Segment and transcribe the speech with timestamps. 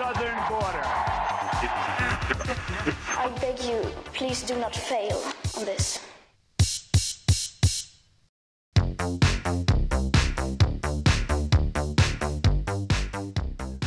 [0.00, 0.86] southern border.
[3.24, 3.80] I beg you,
[4.14, 5.18] please do not fail
[5.58, 6.00] on this.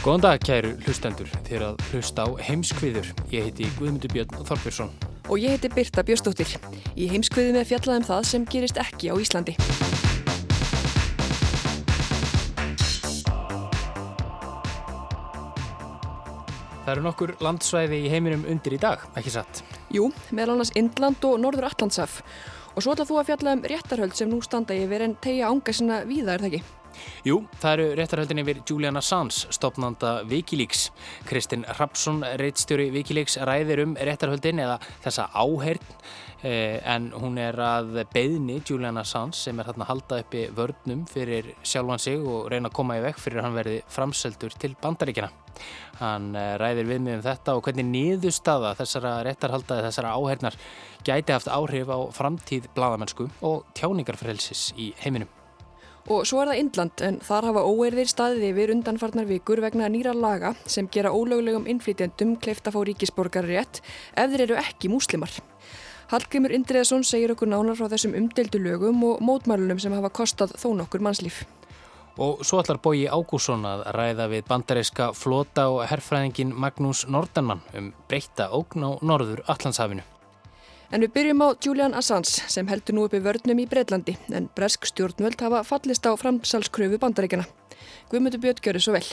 [0.03, 3.09] Góðan dag kæru hlustendur þegar að hlusta á heimskviður.
[3.31, 4.93] Ég heiti Guðmundur Björn Þorpjörsson.
[5.31, 6.53] Og ég heiti Birta Björstóttir.
[6.93, 9.57] Í heimskviðu með fjallaðum það sem gerist ekki á Íslandi.
[16.83, 19.61] Það eru nokkur landsvæði í heiminum undir í dag, ekki satt?
[19.95, 22.17] Jú, meðal annars Indland og Norður Allandsaf.
[22.75, 25.75] Og svo ætlað þú að fjalla um réttarhöld sem nú standa yfir en tegja ánga
[25.77, 26.82] sinna víða, er það ekki?
[27.23, 30.89] Jú, það eru réttarhöldin yfir Julian Assange, stopnanda Wikileaks.
[31.29, 35.93] Kristinn Rapsson, reittstjóri Wikileaks, ræðir um réttarhöldin eða þessa áheirn
[36.43, 41.05] eh, en hún er að beðni Julian Assange sem er hérna að halda uppi vörnum
[41.07, 45.31] fyrir sjálfan sig og reyna að koma í vekk fyrir hann verði framseldur til bandaríkjana.
[46.01, 50.59] Hann eh, ræðir við mig um þetta og hvernig niðurstaða þessara réttarhaldaði þessara áheirnar
[51.07, 55.31] gæti haft áhrif á framtíð bladamennsku og tjáningarfrelsis í heiminum.
[56.11, 60.11] Og svo er það Indland en þar hafa óerðir staðið yfir undanfarnar vikur vegna nýra
[60.11, 63.79] laga sem gera ólöglegum innflytjendum kleift að fá ríkisborgar rétt
[64.19, 65.31] ef þeir eru ekki múslimar.
[66.11, 70.73] Hallgrimur Indriðarsson segir okkur nánar frá þessum umdeldu lögum og mótmælunum sem hafa kostað þó
[70.81, 71.45] nokkur mannslíf.
[72.21, 77.93] Og svo ætlar Bóji Ágússon að ræða við bandaríska flota og herrfræðingin Magnús Nordenmann um
[78.11, 80.03] breyta ógn á norður Allandshafinu.
[80.93, 84.85] En við byrjum á Julian Assange sem heldur nú uppi vörnum í Breitlandi en bresk
[84.85, 87.47] stjórnvöld hafa fallist á framsalskröfu bandaríkjana.
[88.11, 89.07] Guðmundur Björn gjör svo vel.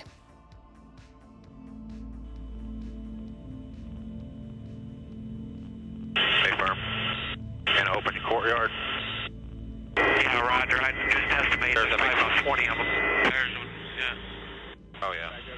[10.00, 10.78] Yeah, Roger.
[10.80, 12.86] I just estimated about 20 of them.
[13.24, 13.54] There's,
[13.98, 15.02] yeah.
[15.02, 15.49] Oh, yeah.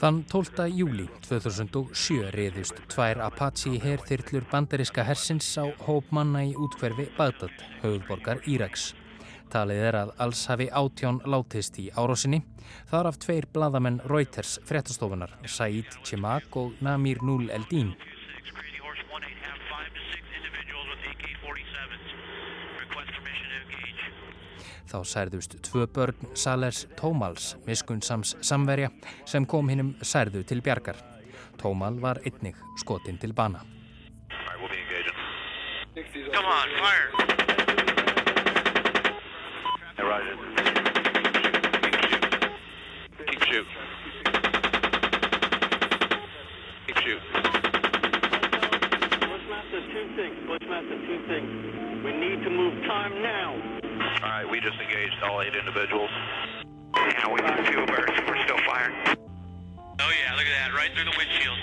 [0.00, 0.62] Þann 12.
[0.72, 7.52] júli 2007 reyðust tvær Apache herþyrlur bandariska hersins á hóp manna í útkverfi Bagdad,
[7.82, 8.94] höfðborgar Íraks.
[9.52, 12.40] Talið er að alls hafi átján látist í árásinni,
[12.88, 17.92] þar af tveir bladamenn Reuters fréttastofunar, Said Chimak og Namir Nul Eldin.
[24.90, 28.88] Þá særðust tvö börn Salers Tómals, miskunnsams samverja,
[29.22, 30.98] sem kom hinnum særðu til bjargar.
[31.60, 33.62] Tómal var einnig skotin til bana.
[36.34, 37.06] Come on, fire!
[39.96, 40.36] Hey, Roger.
[43.28, 43.66] Keep shoot.
[46.86, 47.22] Keep shoot.
[49.30, 52.04] Bushmaster 2-6, Bushmaster 2-6.
[52.04, 53.79] We need to move time now.
[54.22, 56.10] All right, we just engaged all eight individuals.
[56.94, 58.12] Yeah, we got two birds.
[58.28, 58.94] We're still firing.
[60.04, 61.60] Oh yeah, look at that, right through the windshield.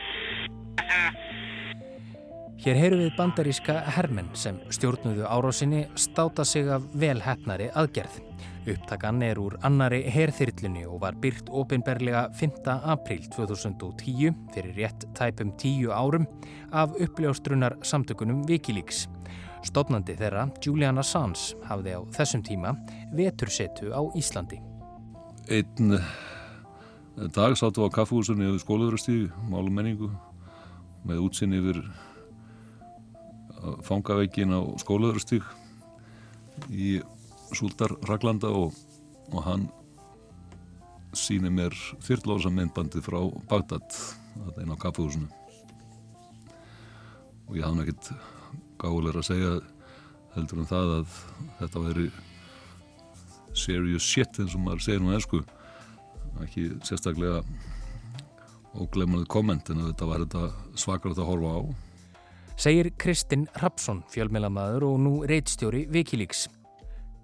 [2.65, 8.17] Hér heyru við bandaríska hermenn sem stjórnuðu árásinni státa sig af velhæfnari aðgerð.
[8.67, 12.57] Upptakan er úr annari herþyrlunni og var byrt ofinberlega 5.
[12.89, 16.25] apríl 2010 fyrir rétt tæpum 10 árum
[16.73, 19.05] af uppljóstrunar samtökunum Wikileaks.
[19.67, 22.73] Stofnandi þeirra, Julian Assange, hafði á þessum tíma
[23.15, 24.61] vetursetu á Íslandi.
[25.51, 25.97] Einn
[27.35, 30.11] dag sáttu á kaffhúsunni yfir skólaðurastíði, málum menningu,
[31.07, 31.81] með útsinni yfir
[33.87, 35.43] fangaveikin á skólaðurastíð
[36.71, 36.97] í
[37.55, 38.75] Súldarraglanda og,
[39.31, 39.67] og hann
[41.15, 43.87] síni mér þyrrlósa myndbandi frá Bagdad,
[44.35, 45.29] þetta einn á kaffhúsinu.
[47.47, 48.36] Og ég hafði ekkert
[48.81, 49.53] gáðulega að segja
[50.35, 51.15] heldur en það að
[51.59, 52.07] þetta veri
[53.57, 55.41] serious shit eins og maður segir nú ennsku
[56.45, 57.41] ekki sérstaklega
[58.77, 60.43] óglemmanið komment en þetta var þetta
[60.77, 61.61] svakar að horfa á
[62.57, 66.47] Segir Kristinn Rapsson, fjölmjölamæður og nú reitstjóri Wikileaks.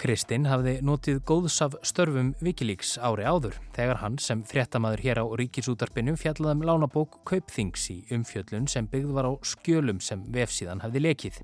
[0.04, 5.26] Kristinn hafði notið góðs af störfum Wikileaks ári áður þegar hann sem fréttamaður hér á
[5.40, 11.40] ríkisútarpinu fjallaðum lánabók Kaupþings í umfjöllun sem byggð var á skjölum sem vefsíðan hafði lekið.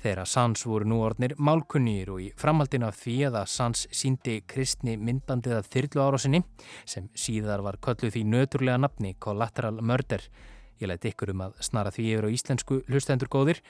[0.00, 3.84] Þegar að Sans voru nú orðnir málkunnýr og í framhaldinu af því að að Sans
[3.92, 6.42] síndi kristni myndbandið af þyrlu árásinni
[6.88, 10.24] sem síðar var kölluð því nöturlega nafni Collateral Murder.
[10.80, 13.60] Ég læti ykkur um að snara því yfir á íslensku hlustendur góðir,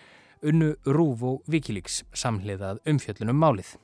[0.46, 3.74] unnu Rúf og Wikileaks samhliðað umfjöllunum málið.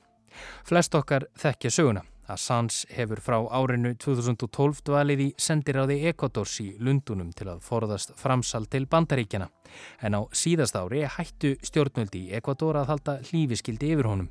[0.67, 2.03] Flest okkar þekkja söguna.
[2.27, 8.65] Assange hefur frá árinu 2012 dvalið í sendiráði Ekvadors í Lundunum til að forðast framsal
[8.67, 9.47] til bandaríkjana.
[10.03, 14.29] En á síðast ári hættu stjórnvöldi í Ekvador að halda hlífiskildi yfir honum.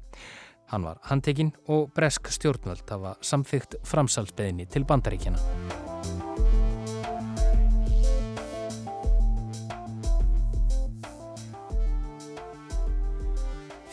[0.69, 5.86] Hann var handtekinn og bresk stjórnvöld hafa samþygt framsalsbeðinni til bandaríkjana.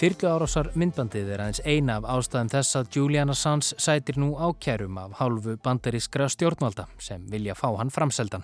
[0.03, 4.97] Þyrlu árásar myndbandið er aðeins eina af ástæðum þess að Julian Assange sætir nú ákjærum
[4.99, 8.43] af hálfu bandarískra stjórnvalda sem vilja fá hann framseldan.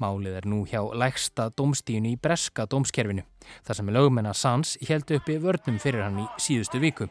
[0.00, 3.26] Málið er nú hjá lægsta domstíðinu í breska domskerfinu,
[3.68, 7.10] þar sem lögumenn Assange held uppi vörnum fyrir hann í síðustu viku.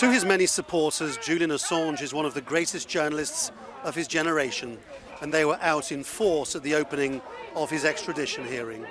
[0.00, 3.52] To his many supporters, Julian Assange is one of the greatest journalists
[3.84, 4.78] of his generation
[5.20, 7.20] and they were out in force at the opening
[7.54, 8.86] of his extradition hearing.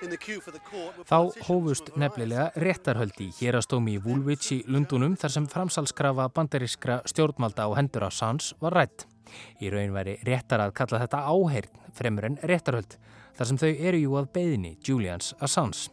[0.00, 7.00] Þá hófust nefnilega réttarhöldi hér að stómi í Woolwich í Lundunum þar sem framsalskrafa bandarískra
[7.10, 9.06] stjórnmalda á hendur á Sands var rætt.
[9.60, 12.96] Í raun væri réttar að kalla þetta áheirn fremur en réttarhöld
[13.36, 15.90] þar sem þau eru jú að beðinni Julians Assange.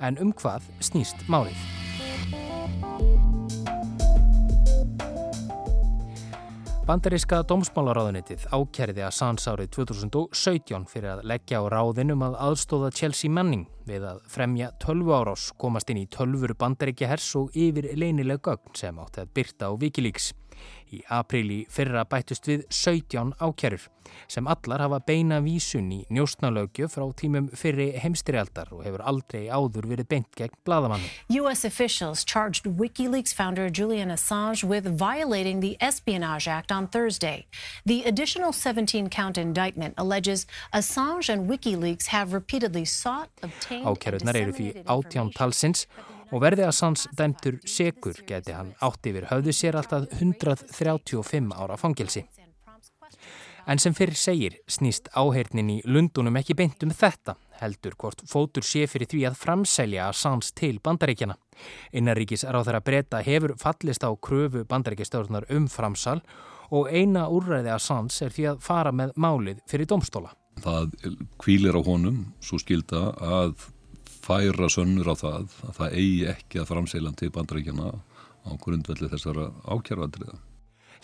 [0.00, 1.83] En um hvað snýst málið?
[6.84, 13.32] Bandaríska dómsmálaráðunitið ákerði að Sands árið 2017 fyrir að leggja á ráðinum að aðstóða Chelsea
[13.32, 18.44] Manning við að fremja 12 árás komast inn í 12 bandaríkja hers og yfir leinileg
[18.44, 20.34] gögn sem átti að byrta á Wikileaks.
[20.94, 23.88] Í apríli fyrra bættust við 17 ákjærur
[24.28, 29.88] sem allar hafa beina vísun í njóstnalögju frá tímum fyrri heimstyrjaldar og hefur aldrei áður
[29.90, 31.08] verið beint gegn bladamannu.
[31.40, 31.64] U.S.
[31.64, 37.46] officials charged Wikileaks founder Julian Assange with violating the Espionage Act on Thursday.
[37.86, 44.68] The additional 17-count indictment alleges Assange and Wikileaks have repeatedly sought, obtained, Ákjærurnar eru því
[44.84, 46.13] átján talsins og
[46.44, 52.24] verði að Sands dæmtur segur geti hann átt yfir höfðu sér alltaf 135 ára fangilsi.
[53.66, 58.66] En sem fyrir segir snýst áheirnin í Lundunum ekki beint um þetta, heldur hvort fótur
[58.66, 61.38] sé fyrir því að framselja að Sands til bandaríkjana.
[61.96, 66.20] Innaríkis ráð þeirra breyta hefur fallist á kröfu bandaríkistjórnar um framsal
[66.74, 70.34] og eina úrræði að Sands er því að fara með málið fyrir domstóla.
[70.60, 70.92] Það
[71.40, 73.56] kvílir á honum svo skilda að
[74.24, 77.92] færa sönnur á það að það eigi ekki að framseila til bandaríkjana
[78.44, 80.36] á grundvelli þessara ákjærvandriða.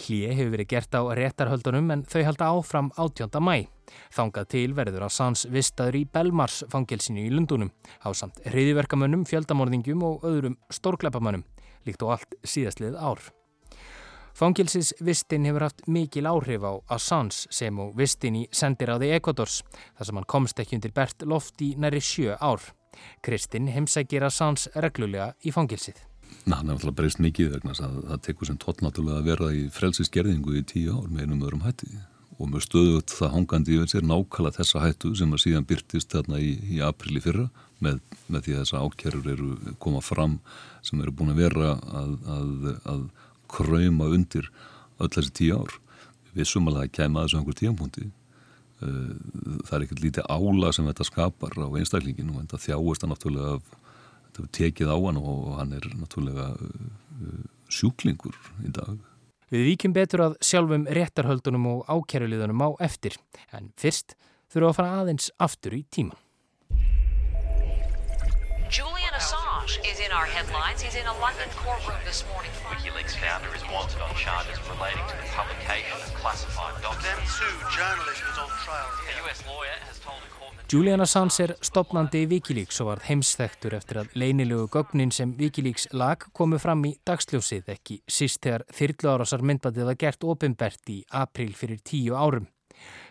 [0.00, 3.37] Hlið hefur verið gert á réttarhöldunum en þau halda áfram 18.
[3.44, 3.69] mæ.
[4.14, 10.06] Þangað til verður að Sands vistaður í Belmars fangilsinu í Lundunum á samt hriðiverkamönnum, fjöldamorðingum
[10.06, 11.44] og öðrum stórkleipamönnum,
[11.84, 13.20] líkt og allt síðastlið ár.
[14.32, 19.61] Fangilsis vistin hefur haft mikil áhrif á Assange sem og vistin í sendiráði Ekvadors
[19.99, 22.62] þar sem hann komst ekki undir bert loft í næri sjö ár.
[23.25, 25.98] Kristinn heimsækir Assange reglulega í fangilsið.
[26.46, 29.50] Ná, hann er alltaf breyst mikið vegna að það tekur sem tótt náttúrulega að vera
[29.54, 31.90] í frelsisgerðingu í tíu ár með einum öðrum hætti
[32.40, 36.41] og með stöðut það hangandi yfir sér nákvæmlega þessa hættu sem að síðan byrtist þarna
[36.41, 37.50] í, í aprili fyrra
[37.84, 37.98] með,
[38.32, 40.38] með því að þessa ákjærur eru koma fram
[40.86, 43.05] sem eru búin að vera að, að, að
[43.53, 44.48] kræma undir
[45.00, 45.76] öll þessi tíu ár.
[46.31, 48.08] Við vissum alveg að þessu einhver tíampunkti
[48.81, 53.53] það er ekkert lítið ála sem þetta skapar á einstaklinginu en það þjáist það náttúrulega
[53.58, 53.75] af,
[54.27, 58.96] þetta er tekið á hann og hann er náttúrulega uh, sjúklingur í dag.
[59.51, 63.19] Við víkjum betur að sjálfum réttarhöldunum og ákæruliðunum á eftir
[63.56, 64.15] en fyrst
[64.51, 66.19] þurfum að fara aðeins aftur í tíman.
[69.70, 70.82] Assange is in our headlines.
[70.82, 72.50] He's in a London courtroom this morning.
[72.70, 77.06] WikiLeaks founder is wanted on charges relating to the publication of classified documents.
[77.06, 79.22] Then two journalists was on trial here.
[79.22, 83.77] A US lawyer has told the court Julian Assange er stopnandi Wikileaks og var heimsþektur
[83.79, 89.12] eftir að leinilegu gögnin sem Wikileaks lag komu fram í dagsljósið ekki síst þegar þyrlu
[89.15, 92.48] árásar myndbandið var gert ofinbert í april fyrir tíu árum.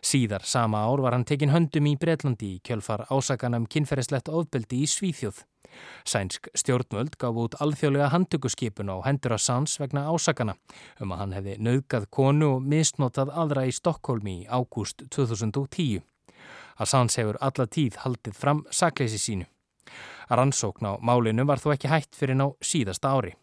[0.02, 4.90] Síðar sama ár var hann tekin höndum í Breitlandi í kjölfar ásakanam kynferðislegt ofbeldi í
[4.90, 5.44] Svíþjóð.
[6.08, 10.56] Sænsk stjórnvöld gaf út alþjóðlega handtökuskipun á hendur að Sands vegna ásakana
[11.00, 16.02] um að hann hefði nauðgað konu og misnotað aðra í Stokkólmi í ágúst 2010.
[16.80, 19.50] Að Sands hefur alla tíð haldið fram sakleysi sínu.
[20.30, 23.36] Rannsókn á málinu var þó ekki hægt fyrir ná síðasta ári.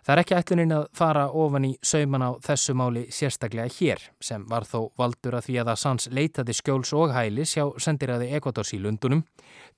[0.00, 4.46] Það er ekki ætlunin að fara ofan í sauman á þessu máli sérstaklega hér sem
[4.48, 8.80] var þó valdur að því að Assange leitaði skjóls og hælis hjá sendiræði Ekvators í
[8.80, 9.26] Lundunum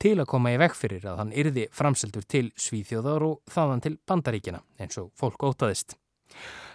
[0.03, 3.97] til að koma í vekk fyrir að hann yrði framseldur til Svíþjóðar og þaðan til
[4.07, 5.97] Bandaríkina eins og fólk ótaðist.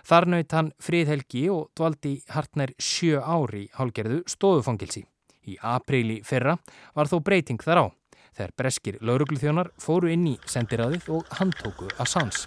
[0.08, 5.06] Þar naut hann fríðhelgi og dvaldi hartnær sjö ári hálgerðu stofufangilsi.
[5.48, 6.58] Í apríli fyrra
[6.96, 7.86] var þó breyting þar á
[8.38, 12.46] þegar breskir laurugluþjónar fóru inn í sendiræðið og handtóku Assange.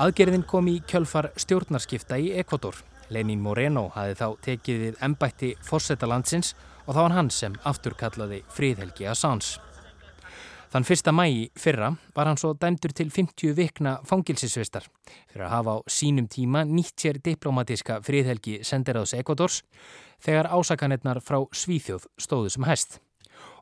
[0.00, 2.74] Aðgerðin kom í kjölfar stjórnarskipta í Ekvator.
[3.10, 6.54] Lenín Moreno hafi þá tekið við embætti fórsetalandsins
[6.86, 9.58] og þá var hann sem afturkallaði fríðhelgi Assange.
[10.70, 14.86] Þann fyrsta mægi fyrra var hann svo dæmdur til 50 vikna fangilsisvistar
[15.32, 19.64] fyrir að hafa á sínum tíma nýtt sér diplomatiska fríðhelgi sendiráðs Ekvators
[20.22, 23.00] þegar ásakanirnar frá Svíþjóð stóðu sem hæst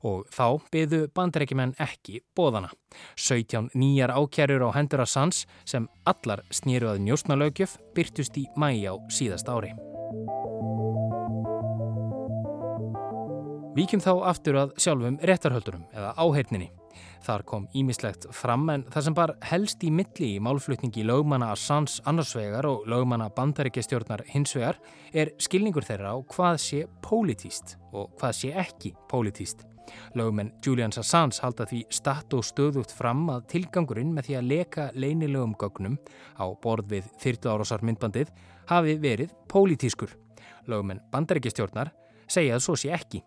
[0.07, 2.71] og þá byðu bandarækjumenn ekki bóðana.
[3.17, 8.87] 17 nýjar ákjærur á hendur að sans sem allar snýru að njóstnalaugjöf byrtust í mægi
[8.89, 9.75] á síðast ári.
[13.79, 16.73] Víkjum þá aftur að sjálfum réttarhöldurum eða áheirninni.
[17.23, 22.03] Þar kom ímislegt fram en það sem bar helst í milli í málflutningi lögmanna Assange
[22.09, 24.81] annarsvegar og lögmanna bandaríkjastjórnar hinsvegar
[25.13, 29.68] er skilningur þeirra á hvað sé pólitíst og hvað sé ekki pólitíst.
[30.19, 34.89] Lögumenn Julian Assange halda því statt og stöðugt fram að tilgangurinn með því að leka
[34.95, 35.97] leinilegum gögnum
[36.39, 38.33] á borð við 30 árásar myndbandið
[38.69, 40.13] hafi verið pólitískur.
[40.69, 41.93] Lögumenn bandaríkjastjórnar
[42.29, 43.23] segja að svo sé ekki.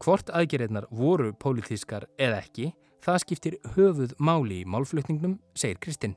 [0.00, 2.70] Hvort aðgerðirnar voru pólitískar eða ekki,
[3.04, 6.16] það skiptir höfuð máli í málflutningnum, segir Kristinn.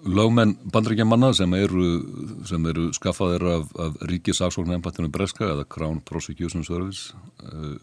[0.00, 1.88] Lögmenn bandrækjamanna sem eru,
[2.48, 7.12] sem eru skaffaðir af, af ríkisaksóknar ennbættinu Breska eða Crown Prosecution Service
[7.44, 7.76] uh,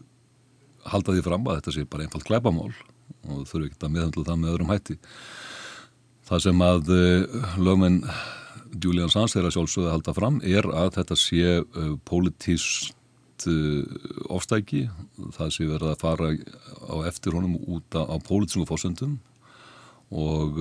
[0.88, 2.72] halda því fram að þetta sé bara einfallt klæpamál
[3.28, 4.98] og þurfu ekki að meðhandla það með öðrum hætti.
[6.28, 8.02] Það sem að uh, lögmenn
[8.84, 12.94] Julian Sands er að sjálfsögða halda fram er að þetta sé uh, pólitíst
[14.34, 14.88] ofstæki,
[15.36, 16.30] það sé verið að fara
[16.90, 19.12] á eftir honum út á, pólitísku fórsöndum
[20.10, 20.58] og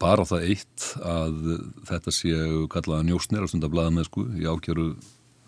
[0.00, 1.36] bara það eitt að
[1.88, 2.32] þetta sé
[2.72, 4.86] kallaða njósnir á stundablaða með sko í ákjöru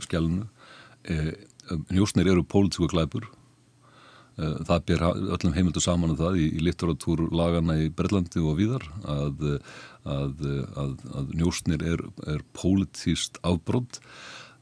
[0.05, 0.47] skjálunu
[1.09, 1.35] e,
[1.91, 3.29] njósnir eru pólitísku glæpur
[4.37, 8.85] það ber öllum heimildu saman um það í, í litteratúr lagana í Berlandi og víðar
[9.09, 9.47] að,
[10.05, 10.43] að,
[10.77, 14.03] að, að njósnir er, er pólitíst afbrótt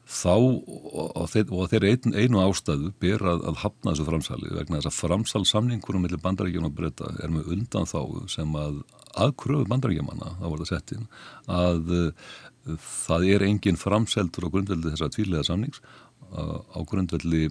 [0.05, 5.97] þá og þeir ein, einu ástæðu ber að, hafna þessu framsali vegna þess að framsalsamningur
[5.97, 8.83] um millir bandaríkjum og breyta er með undan þá sem að
[9.17, 11.07] aðkröfu bandaríkjumanna, þá var það sett inn
[11.49, 17.49] að uh, það er engin framseldur á grundveldi þess að tvílega samnings uh, á grundveldi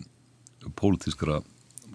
[0.79, 1.43] pólitískra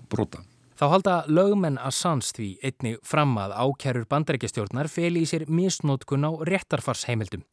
[0.09, 0.43] brota.
[0.79, 6.23] Þá halda lögmenn að sans því einni fram að ákjærur bandaríkjastjórnar feli í sér misnótkun
[6.23, 7.43] á réttarfarsheimildum.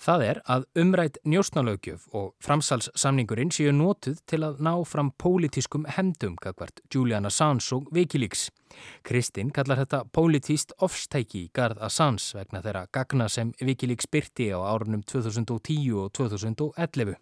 [0.00, 6.36] Það er að umrætt njóstnalaugjöf og framsalssamningurinn séu nótuð til að ná fram pólitískum hemdum
[6.40, 8.48] kakvart Julian Assange og Wikileaks.
[9.06, 14.58] Kristinn kallar þetta pólitíst ofstæki í garð Assange vegna þeirra gagna sem Wikileaks byrti á
[14.58, 17.16] árunum 2010 og 2011.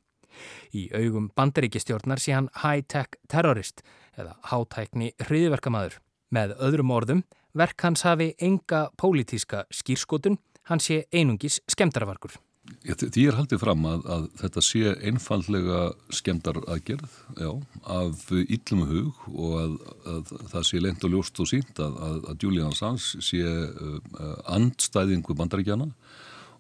[0.75, 3.83] Í augum bandaríkistjórnar sé hann high-tech terrorist
[4.19, 5.99] eða hátækni hriðverkamaður.
[6.33, 10.39] Með öðrum orðum, verk hans hafi enga pólitíska skýrskotun
[10.71, 12.39] hann sé einungis skemdarvarkur.
[12.87, 15.79] Því er haldið fram að, að þetta sé einfallega
[16.15, 17.51] skemdar aðgerð já,
[17.91, 19.75] af yllum hug og að,
[20.13, 21.99] að það sé leint og ljóst og sínt að,
[22.31, 25.91] að Julian Assange sé uh, andstæðingu bandaríkjana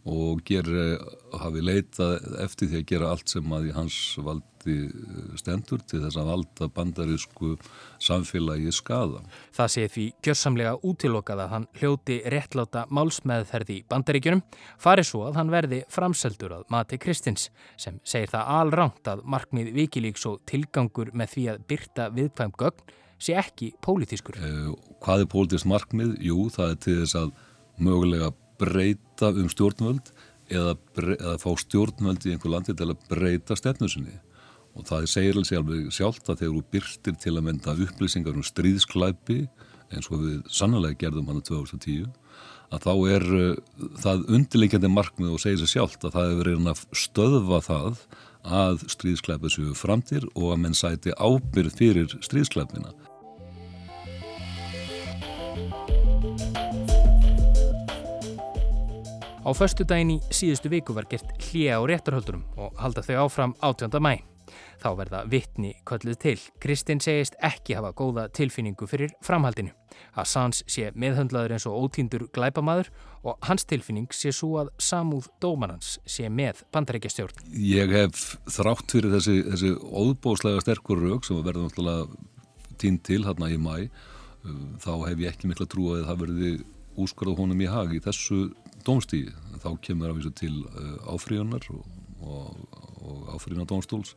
[0.08, 0.66] og ger,
[1.38, 4.50] hafi leitað eftir því að gera allt sem að í hans valdi
[5.38, 7.52] stendur til þess að valda bandarísku
[8.02, 9.22] samfélagi skada.
[9.54, 14.42] Það sé því gjörsamlega útilokað að hann hljóti réttláta málsmeðferði í bandaríkjunum
[14.82, 19.72] farið svo að hann verði framseldur að mati Kristins sem segir það alránt að markmið
[19.78, 24.38] vikilíks og tilgangur með því að byrta viðkvæm gögn sé ekki pólitískur.
[24.42, 24.70] Eh,
[25.02, 26.16] hvað er pólitísk markmið?
[26.26, 27.34] Jú, það er til þess að
[27.82, 30.12] mögulega breyta um stjórnvöld
[30.52, 30.76] eða,
[31.16, 34.18] eða fá stjórnvöld í einhver landi til að breyta stefnusinni
[34.72, 39.38] og það segir alveg sjálft að þegar þú byrtir til að mynda upplýsingar um stríðsklæpi
[39.92, 42.08] eins og við sannlega gerðum hann á 2010
[42.72, 46.70] að þá er uh, það undirleikjandi markmið og segir sér sjálft að það hefur verið
[46.72, 48.04] að stöðva það
[48.42, 52.94] að stríðsklæpið séu framtir og að menn sæti ábyrð fyrir stríðsklæpina
[59.42, 63.54] Á förstu daginn í síðustu viku var gert hlýja á réttarhöldurum og halda þau áfram
[63.58, 63.98] 18.
[63.98, 64.22] mæ.
[64.78, 66.36] Þá verða vittni kölluð til.
[66.62, 69.72] Kristinn segist ekki hafa góða tilfinningu fyrir framhaldinu.
[70.14, 72.92] Assange sé meðhöndlaður eins og ótíndur glæpamaður
[73.26, 77.42] og hans tilfinning sé svo að samúð dómanans sé með bandarækjastjórn.
[77.50, 83.50] Ég hef þrátt fyrir þessi, þessi óbóslega sterkur rauk sem verður náttúrulega tínt til hérna
[83.50, 83.88] í mæ
[84.82, 86.52] þá hef ég ekki mikla trú að það verði
[87.02, 88.44] úskarðu honum í hag í þessu
[88.86, 89.32] dómstíði.
[89.62, 90.54] Þá kemur að vísa til
[91.10, 91.84] áfríunar og,
[92.22, 94.14] og, og áfríunar dómstóls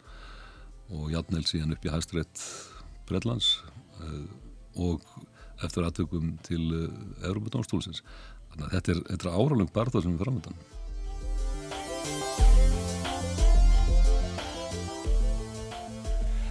[0.94, 2.46] og jafnvel síðan upp í hæstrætt
[3.10, 3.60] Breitlands
[4.76, 5.04] og
[5.64, 6.64] eftir aðtökum til
[7.24, 8.02] Európa dómstólsins.
[8.54, 10.64] Þannig að þetta er, þetta er áralöng barða sem við framöndan.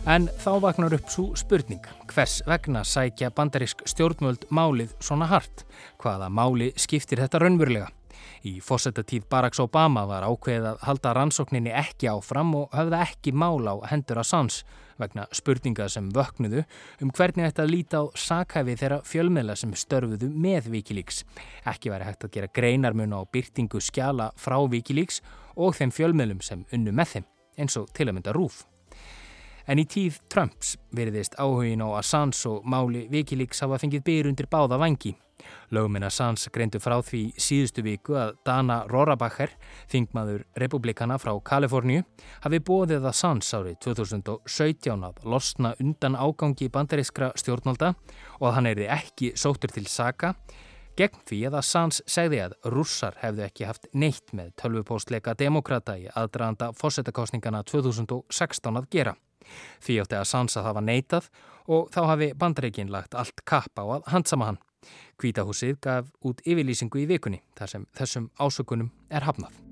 [0.05, 1.81] En þá vaknar upp svo spurning,
[2.13, 5.65] hvers vegna sækja bandarísk stjórnvöld málið svona hart?
[5.97, 7.89] Hvaða máli skiptir þetta raunverulega?
[8.45, 13.65] Í fósettatíð Baracks Obama var ákveðið að halda rannsókninni ekki áfram og höfða ekki mál
[13.65, 14.65] á hendur Assange
[15.01, 16.65] vegna spurninga sem vöknuðu
[17.03, 21.25] um hvernig þetta líta á sakhæfi þeirra fjölmiðla sem störfuðu með Wikileaks.
[21.67, 25.21] Ekki væri hægt að gera greinarmun á byrtingu skjala frá Wikileaks
[25.57, 27.27] og þeim fjölmiðlum sem unnu með þeim,
[27.59, 28.65] eins og til að mynda rúf.
[29.67, 34.51] En í tíð Trumps veriðist áhugin á Assange og máli Wikileaks hafa fengið byr undir
[34.51, 35.15] báða vangi.
[35.75, 39.55] Löguminn Assange greindu frá því síðustu viku að Dana Rorabacher,
[39.93, 42.05] þingmaður republikana frá Kaliforníu,
[42.45, 47.95] hafi bóðið Assange árið 2017 að losna undan ágangi bandarískra stjórnalda
[48.41, 50.35] og að hann erði ekki sóttur til saka,
[50.99, 56.07] gegn því að Assange segði að rússar hefðu ekki haft neitt með tölvupóstleika demokrata í
[56.13, 59.17] aðdraðanda fósettakostningana 2016 að gera.
[59.85, 61.29] Því átti Assange að hafa neitað
[61.69, 64.61] og þá hafi bandaríkin lagt allt kapp á að handsama hann.
[65.21, 69.65] Kvítahúsið gaf út yfirlýsingu í vikunni þar sem þessum ásökunum er hafnað.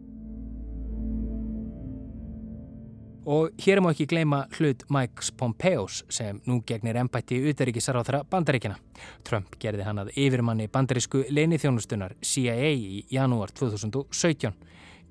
[3.23, 8.75] Og hér má ekki gleyma hlut Mike Pompeos sem nú gegnir ennbætti utaríkisarráþra bandaríkina.
[9.23, 14.51] Trump gerði hann að yfirmanni bandarísku leinithjónustunar CIA í janúar 2017.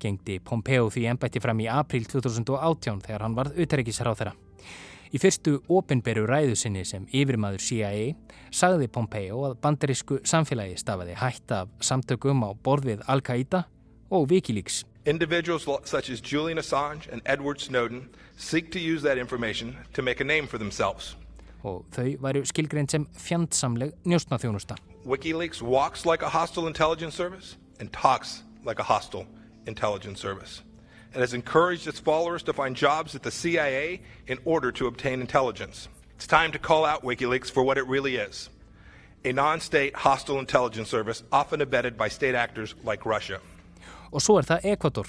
[0.02, 4.34] Gengdi Pompeo því ennbætti fram í april 2018 þegar hann varð utaríkisarráþra.
[5.12, 8.14] Í fyrstu opinberu ræðu sinni sem yfirmaður CIA
[8.48, 13.66] sagði Pompeo að bandarísku samfélagi stafaði hætta af samtökum á borð við Al-Qaida
[14.08, 14.86] og Wikileaks.
[15.04, 20.20] Individuals such as Julian Assange and Edward Snowden seek to use that information to make
[20.20, 21.14] a name for themselves.
[21.62, 24.80] Og þau væru skilgrein sem fjandsamleg njóstnaþjónusta.
[25.04, 29.26] Wikileaks walks like a hostile intelligence service and talks like a hostile
[29.66, 30.62] intelligence service.
[31.12, 35.20] And has encouraged its followers to find jobs at the CIA in order to obtain
[35.20, 35.88] intelligence.
[36.16, 38.50] It's time to call out WikiLeaks for what it really is
[39.24, 43.38] a non state hostile intelligence service, often abetted by state actors like Russia.
[44.12, 45.08] Og svo er það Ekvator.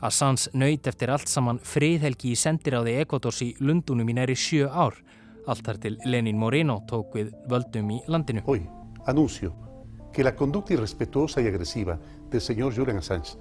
[0.00, 4.94] Assange nöyt eftir allt saman friðhelgi í sendiráði Ekvators í Lundunum í næri sjö ár.
[5.48, 8.44] Allt þar til Lenin Moreno tók við völdum í landinu.
[8.46, 8.62] Hoy
[9.06, 9.52] anuncio
[10.12, 11.98] que la conducta irrespetuosa y agresiva
[12.30, 13.36] del señor Julian Assange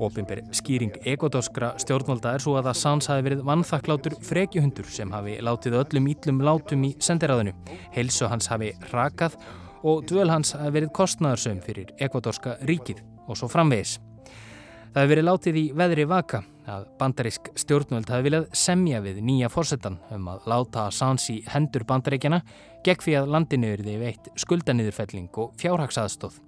[0.00, 5.76] Ópenber skýring ekvatorskra stjórnvalda er svo að Assange hafi verið vannþakklátur frekjuhundur sem hafi látið
[5.82, 7.52] öllum íllum látum í sendiráðinu.
[7.96, 9.36] Helsu hans hafi rakað
[9.82, 13.98] og dvöl hans hafi verið kostnæðarsöm fyrir ekvatorska ríkið og svo framvegis.
[14.94, 19.50] Það hefur verið látið í veðri vaka að bandarísk stjórnvöld hafi viljað semja við nýja
[19.52, 22.40] fórsetan um að láta Assange í hendur bandaríkjana
[22.86, 26.45] gegn því að landinu er því veitt skuldanýðurfelling og fjárhagsaðstóð.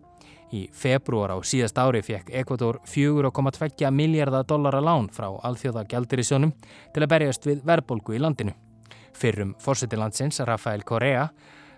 [0.48, 6.54] Í februar á síðast ári fekk Ekvator 4,2 miljardar dollara lán frá alþjóða gjaldirisjónum
[6.94, 8.54] til að berjast við verbolgu í landinu.
[9.12, 11.28] Fyrrum fórsetilandsins, Rafael Correa,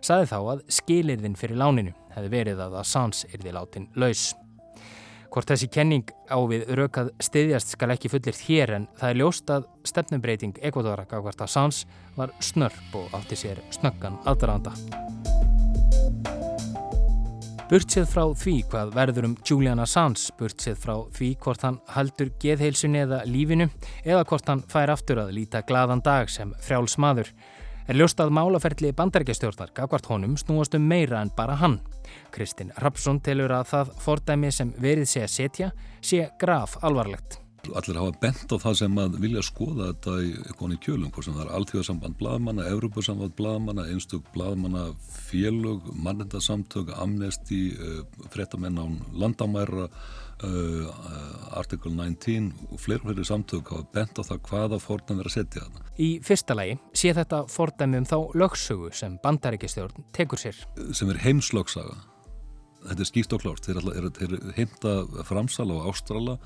[0.05, 4.31] saði þá að skilirðin fyrir láninu hefði verið að Assange yrði látin laus.
[5.31, 9.53] Hvort þessi kenning á við raukað stiðjast skal ekki fullirt hér en það er ljóst
[9.55, 14.75] að stefnumbreyting Ekvatora gafkvært Assange var snörp og átti sér snöggan aðdraðanda.
[17.71, 22.99] Burtsið frá því hvað verður um Julian Assange, burtsið frá því hvort hann haldur geðheilsunni
[23.05, 23.69] eða lífinu
[24.03, 27.31] eða hvort hann fær aftur að líta gladan dag sem frjáls maður,
[27.87, 31.79] er ljóst að málaferðli bandarækjastjórnar gafkvart honum snúast um meira en bara hann.
[32.35, 35.71] Kristinn Rapsson telur að það fordæmi sem verið sé að setja
[36.03, 37.39] sé graf alvarlegt.
[37.79, 40.31] Allir hafa bent á það sem að vilja skoða þetta í
[40.71, 44.91] í kjölum, hvort sem það er alltíðarsamband blaðmanna, Európa-samband blaðmanna, einstök blaðmanna,
[45.31, 48.03] félög, mannendasamtök, amnesti, uh,
[48.35, 49.89] frettamenn án landamæra,
[50.45, 55.37] uh, artikul 19 og fleiri fleiri samtök hafa bent á það hvaða fordæmi er að
[55.37, 55.85] setja þarna.
[56.01, 60.63] Í fyrsta lagi sé þetta fordæmi um þá lögsögu sem bandaríkistjórn tekur sér.
[60.97, 61.99] Sem er heimslögsaga
[62.85, 64.95] þetta er skýrt og klárt, þeir er, er heimta
[65.29, 66.37] framsal á Ástrala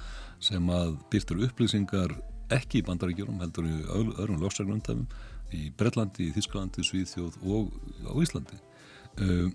[0.43, 2.17] sem að byrtur upplýsingar
[2.53, 5.07] ekki í bandaríkjurum, heldur í öðrum lögsagnundafum,
[5.55, 7.71] í Brellandi, í Þísklandi, Svíðþjóð og
[8.11, 8.59] á Íslandi.
[9.23, 9.49] Uh,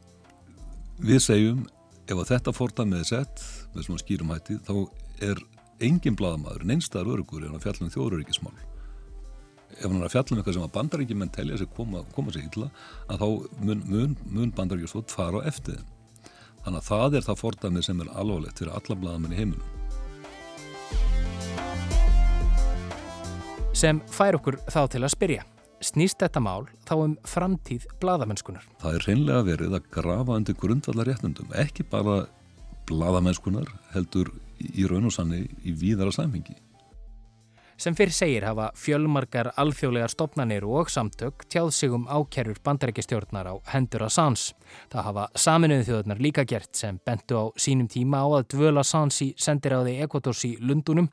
[1.03, 1.61] við segjum,
[2.07, 3.43] ef að þetta fórtan með sett,
[3.75, 4.73] með svona skýrum hætti, þá
[5.29, 5.43] er
[5.83, 8.55] engin bladamadur, neinstaðar örugur en að fjallum þjóðuríkismál.
[9.77, 12.71] Ef hann er fjallum eitthvað sem að bandaríkjumenn telja sig koma, koma sig illa,
[13.07, 13.27] að þá
[13.67, 15.98] mun, mun, mun bandaríkjustótt fara á eftir þeim.
[16.65, 19.75] Þannig að það er það fordæmið sem er alvarlegt fyrir alla bladamenn í heiminum.
[23.79, 25.45] Sem fær okkur þá til að spyrja.
[25.79, 28.65] Snýst þetta mál þá um framtíð bladamennskunar?
[28.81, 32.25] Það er reynlega verið að grafa undir grundvallar réttundum, ekki bara
[32.89, 36.57] bladamennskunar heldur í raun og sanni í víðara samhengi.
[37.79, 43.55] Sem fyrir segir hafa fjölmarkar alþjóðlegar stopnarnir og samtök tjáð sig um ákerur bandarækistjórnar á
[43.71, 44.51] hendur Assange.
[44.91, 49.23] Það hafa saminuðu þjóðurnar líka gert sem bentu á sínum tíma á að dvöla Assange
[49.23, 51.07] í sendiráði Ekvators í Lundunum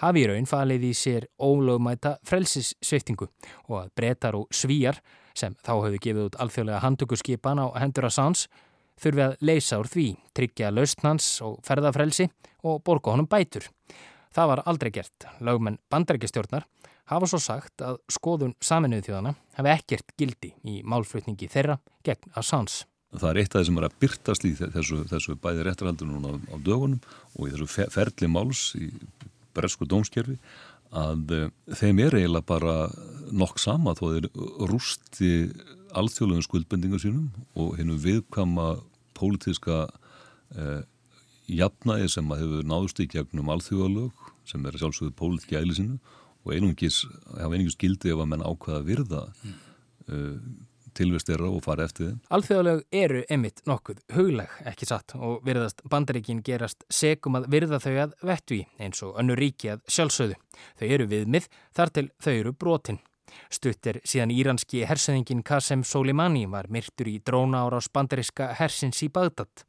[0.00, 3.28] hafi í raun falið í sér ólögumæta frelsissviftingu
[3.68, 5.02] og að breytar og svíjar
[5.36, 8.48] sem þá hefur gefið út alþjóðlega handtökuskipan á hendur Assange
[8.96, 12.30] þurfi að leysa úr því, tryggja laustnans og ferðafrelsi
[12.64, 13.68] og borga honum bætur.
[14.34, 15.26] Það var aldrei gert.
[15.44, 16.66] Lögmenn bandarækjastjórnar
[17.08, 22.84] hafa svo sagt að skoðun saminuðu þjóðana hafi ekkert gildi í málflutningi þeirra gegn Assange.
[23.08, 27.00] Það er eitt af þessum að byrtast í þessu, þessu bæði réttarhaldur núna á, dögunum
[27.38, 28.90] og í þessu ferli máls í
[29.56, 30.36] bresku dómskerfi
[30.92, 32.76] að uh, þeim er eiginlega bara
[33.32, 34.28] nokk sama þó þeir
[34.68, 35.32] rústi
[35.96, 38.74] alþjóðlegum skuldbendingu sínum og hennu viðkama
[39.16, 40.80] pólitiska uh,
[41.48, 45.98] jafnaði sem að hefur náðust í gegnum alþjóðalög sem er sjálfsögðu pólitíki ælisinu
[46.44, 47.02] og einungis,
[47.34, 49.56] hafa einungis gildi ef að menn ákvaða virða mm.
[50.08, 50.34] uh,
[50.98, 52.20] tilvist þeirra og fara eftir þeim.
[52.34, 57.92] Alþjóðalög eru emitt nokkuð hugleg, ekki satt, og virðast bandaríkin gerast segum að virða þau
[58.06, 60.38] að vettví eins og önnu ríki að sjálfsögðu.
[60.80, 63.00] Þau eru viðmið þar til þau eru brotin.
[63.52, 69.10] Stuttir síðan íranski hersöðingin Qasem Soleimani var myrtur í dróna ára á spandariska hersins í
[69.12, 69.64] Bagdad.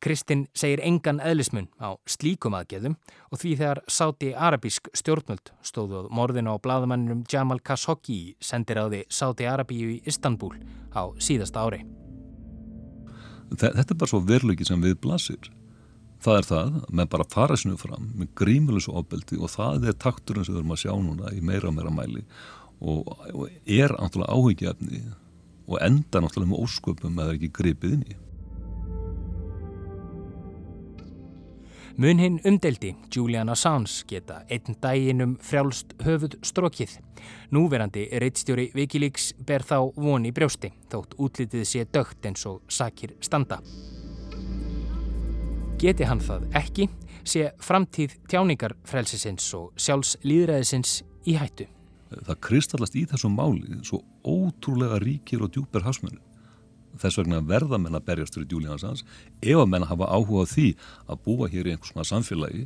[0.00, 2.96] Kristinn segir engan eðlismun á slíkum aðgeðum
[3.28, 9.02] og því þegar sáti arabísk stjórnmöld stóðu morðin á bladamannum Jamal Khashoggi sendir á því
[9.12, 10.54] sáti Arabíu í Istanbul
[10.96, 11.82] á síðasta ári.
[13.50, 15.50] Þetta er bara svo verleiki sem við blasir.
[16.20, 20.44] Það er það, með bara fara sinu fram, með grímulisu ofbeldi og það er takturinn
[20.44, 22.24] sem við erum að sjá núna í meira og meira mæli
[22.80, 25.00] og, og er náttúrulega áhugjefni
[25.68, 28.18] og enda náttúrulega með ósköpum að það er ekki gripið inn í.
[31.96, 36.94] Mun hinn umdeldi, Julian Assange, geta einn daginum frjálst höfuð strókið.
[37.50, 43.58] Núverandi reittstjóri Wikileaks ber þá voni brjósti, þótt útlitið sé dögt eins og sakir standa.
[45.80, 46.88] Geti hann það ekki,
[47.24, 51.66] sé framtíð tjáningarfrelsisins og sjálfs líðræðisins í hættu.
[52.10, 56.22] Það kristallast í þessum máli svo ótrúlega ríkir og djúper hasmennu
[56.98, 59.04] þess vegna verða menn að berjast fyrir Julian Assange
[59.40, 60.68] ef að menn hafa áhuga á því
[61.06, 62.64] að búa hér í einhvers svona samfélagi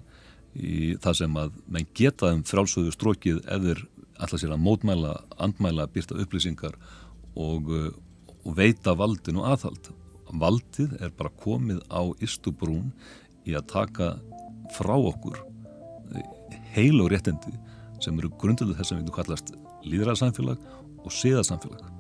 [0.55, 3.85] í það sem að menn geta um frálsöðu strókið eður
[4.23, 6.77] alltaf sér að mótmæla, andmæla, byrta upplýsingar
[7.35, 7.91] og, uh,
[8.45, 9.91] og veita valdin og aðhald.
[10.35, 12.93] Valdið er bara komið á Ístubrún
[13.45, 14.15] í að taka
[14.75, 15.43] frá okkur
[16.75, 17.55] heil og réttindi
[18.03, 20.71] sem eru grundulega þess að við kallast líðræðarsamfélag
[21.05, 21.94] og séðarsamfélag.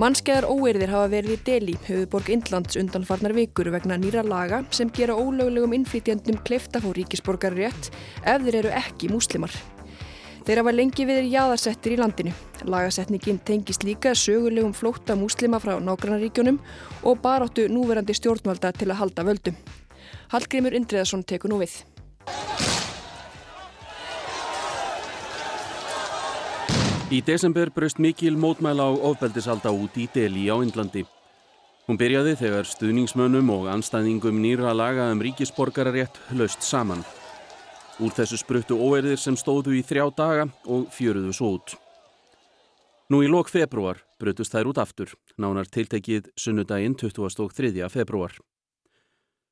[0.00, 5.12] Mannskeiðar óeirðir hafa verið í Delhi, höfuborg Indlands undanfarnar vikur vegna nýra laga sem gera
[5.12, 7.90] ólöglegum innflytjandum kleifta fór ríkisborgar rétt
[8.24, 9.52] ef þeir eru ekki múslimar.
[10.46, 12.32] Þeir hafa lengi viðir jáðarsettir í landinu.
[12.64, 16.62] Lagasetningin tengist líka sögulegum flótta múslima frá nágrannaríkjónum
[17.04, 19.62] og baráttu núverandi stjórnvalda til að halda völdum.
[20.32, 21.76] Hallgrimur Indriðarsson tekur nú við.
[27.10, 31.02] Í desember braust mikil mótmæla á ofbeldisalda út í Delhi á Indlandi.
[31.88, 37.02] Hún byrjaði þegar stuðningsmönnum og anstæðingum nýra laga um ríkisborgararétt löst saman.
[37.98, 41.74] Úr þessu spruttu óerðir sem stóðu í þrjá daga og fjöruðu svo út.
[43.10, 47.88] Nú í lok februar brutust þær út aftur, nánar tiltekið sunnudaginn 23.
[47.90, 48.38] februar.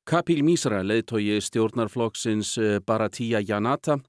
[0.07, 3.99] Kapil Mísra leðtogi stjórnarflokksins eh, Bharatiya Janata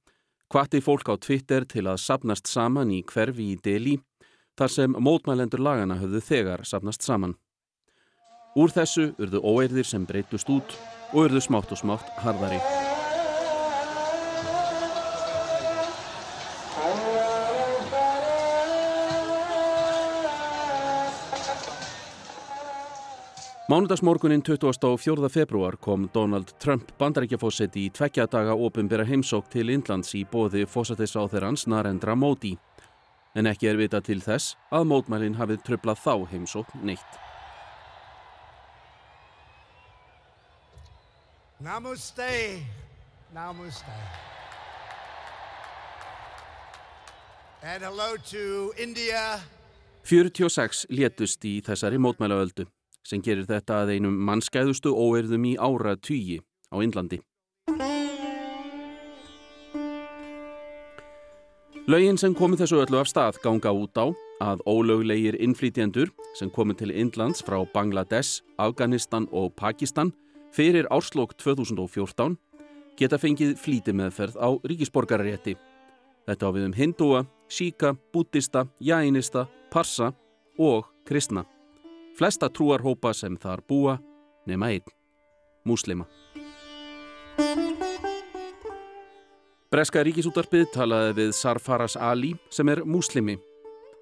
[0.51, 4.01] Hvati fólk á Twitter til að sapnast saman í hverfi í Delhi
[4.59, 7.37] þar sem mótmælendur lagana höfðu þegar safnast saman.
[8.59, 10.75] Úr þessu urðu óeirðir sem breytust út
[11.15, 12.80] og urðu smátt og smátt harðari.
[23.71, 25.29] Mánudagsmorgunin 24.
[25.29, 31.69] februar kom Donald Trump bandarækjafósetti í tveggja daga ofinbera heimsók til Indlands í bóði fósattisáþerans
[31.71, 32.57] Narendra Móti.
[33.39, 37.21] En ekki er vita til þess að mótmælinn hafið tröflað þá heimsók neitt.
[41.63, 42.27] Namaste.
[43.31, 43.95] Namaste.
[47.63, 49.39] And hello to India.
[50.03, 52.67] 46 létust í þessari mótmælaöldu
[53.07, 57.21] sem gerir þetta að einum mannskæðustu óerðum í ára tugi á Indlandi.
[61.91, 64.07] Laugin sem komið þessu öllu af stað ganga út á
[64.41, 70.13] að ólöglegir innflýtjendur sem komið til Indlands frá Bangladesh, Afganistan og Pakistan
[70.55, 72.37] fyrir árslokk 2014
[73.01, 75.57] geta fengið flíti meðferð á ríkisborgararétti.
[76.29, 80.13] Þetta á við um hindúa, síka, bútista, jænista, parsa
[80.61, 81.47] og kristna
[82.19, 83.99] flesta trúarhópa sem þar búa
[84.47, 84.87] nema einn,
[85.65, 86.07] múslima.
[89.71, 93.37] Breska ríkisútarpið talaði við Sarfaras Ali sem er múslimi.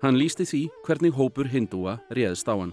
[0.00, 2.72] Hann lísti því hvernig hópur hindúa réðst á hann.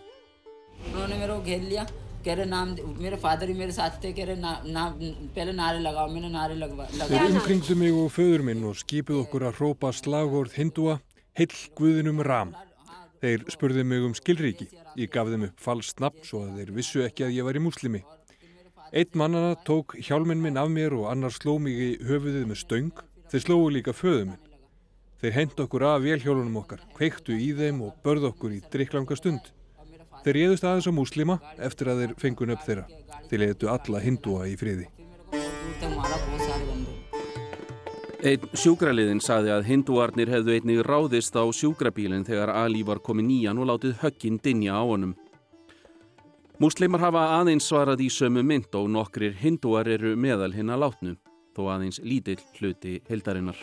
[7.09, 10.95] Þeir umkringdu mig og föður minn og skipuð okkur að hrópa slagorð hindúa
[11.35, 12.55] Hill Guðinum Ram.
[13.25, 14.67] Þeir spurði mig um skilríki.
[15.01, 17.61] Ég gaf þeim upp falskt nafn svo að þeir vissu ekki að ég var í
[17.63, 18.03] muslimi.
[18.93, 22.91] Eitt mannana tók hjálminn minn af mér og annar sló mig í höfuðið með stöng.
[23.31, 24.43] Þeir slóðu líka föðu minn.
[25.23, 29.49] Þeir hendu okkur af vélhjólunum okkar, kveiktu í þeim og börðu okkur í drikklanga stund.
[30.21, 32.85] Þeir réðust aðeins á muslima eftir að þeir fengun upp þeirra.
[33.31, 34.85] Þeir letu alla hindúa í friði.
[38.23, 43.59] Einn sjúkraliðin saði að hindúarnir hefðu einnig ráðist á sjúkrabílinn þegar Ali var komið nýjan
[43.59, 45.15] og látið högginn dinja á honum.
[46.63, 51.17] Múslimar hafa aðeins svarað í sömu mynd og nokkrir hindúar eru meðal hinn að látnu,
[51.51, 53.59] þó aðeins lítill hluti hildarinnar.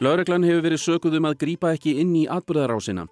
[0.00, 3.06] Laureglan hefur verið sökuð um að grýpa ekki inn í atbyrðarásina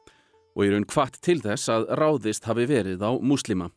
[0.55, 3.69] og er unn hvart til þess að ráðist hafi verið á múslima.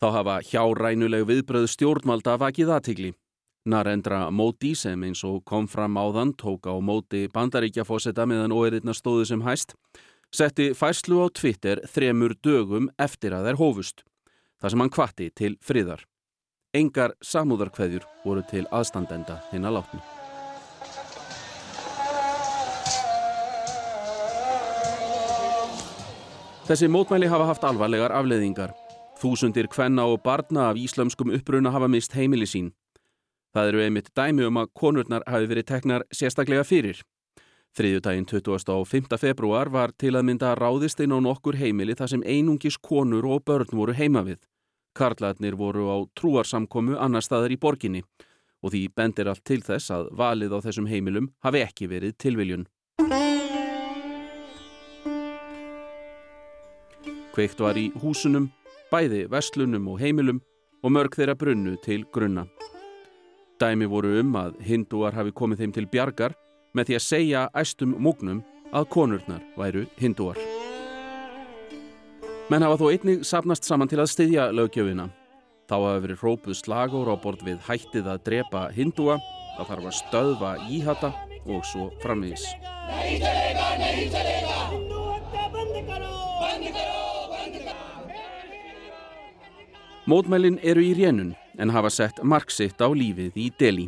[0.00, 3.10] Þá hafa hjárænuleg viðbröð stjórnvalda vakið aðtigli.
[3.68, 9.26] Narendra Móti sem eins og kom fram áðan tók á móti bandaríkjafósetta meðan óeirinn stóðu
[9.28, 9.76] sem hæst,
[10.32, 14.00] setti fæslu á Twitter þremur dögum eftir að þær hófust,
[14.56, 16.08] þar sem hann kvatti til friðar.
[16.72, 20.04] Engar samúðarkveðjur voru til aðstandenda hinn að látni.
[26.70, 28.79] Þessi mótmæli hafa haft alvarlegar afleiðingar.
[29.20, 32.70] Þúsundir kvenna og barna af íslamskum uppruna hafa mist heimili sín.
[33.52, 37.02] Það eru einmitt dæmi um að konurnar hafi verið teknar sérstaklega fyrir.
[37.76, 39.18] Þriðjutægin 25.
[39.20, 43.44] februar var til að mynda ráðist inn á nokkur heimili þar sem einungis konur og
[43.44, 44.38] börn voru heima við.
[44.96, 48.00] Karlarnir voru á trúarsamkomu annar staðar í borginni
[48.64, 52.64] og því bendir allt til þess að valið á þessum heimilum hafi ekki verið tilviljun.
[57.36, 58.48] Kveikt var í húsunum
[58.90, 60.40] bæði vestlunum og heimilum
[60.84, 62.46] og mörg þeirra brunnu til grunna.
[63.60, 66.36] Dæmi voru um að hindúar hafi komið þeim til bjargar
[66.74, 68.40] með því að segja æstum múgnum
[68.72, 70.38] að konurnar væru hindúar.
[72.50, 75.10] Menn hafa þó einnig sapnast saman til að styðja lögjöfina.
[75.70, 79.20] Þá hafa verið hrópuð slagór á bord við hættið að drepa hindúa,
[79.54, 81.12] þá þarf að stöðva íhata
[81.46, 82.42] og svo framvís.
[90.10, 93.84] Mótmælin eru í rénun en hafa sett marksitt á lífið í Delhi.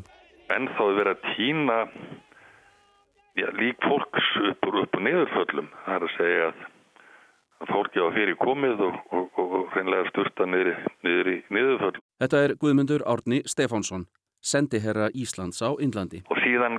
[0.55, 1.79] En þá er verið að týna
[3.41, 5.73] já, lík fólks upp og upp og niðurföllum.
[5.87, 6.63] Það er að segja að,
[7.65, 12.07] að fólki á fyrir komið og, og, og, reynlega styrta niður, niður í niðurföllum.
[12.23, 14.07] Þetta er Guðmundur Árni Stefánsson,
[14.39, 16.23] sendiherra Íslands á Indlandi.
[16.31, 16.79] Og síðan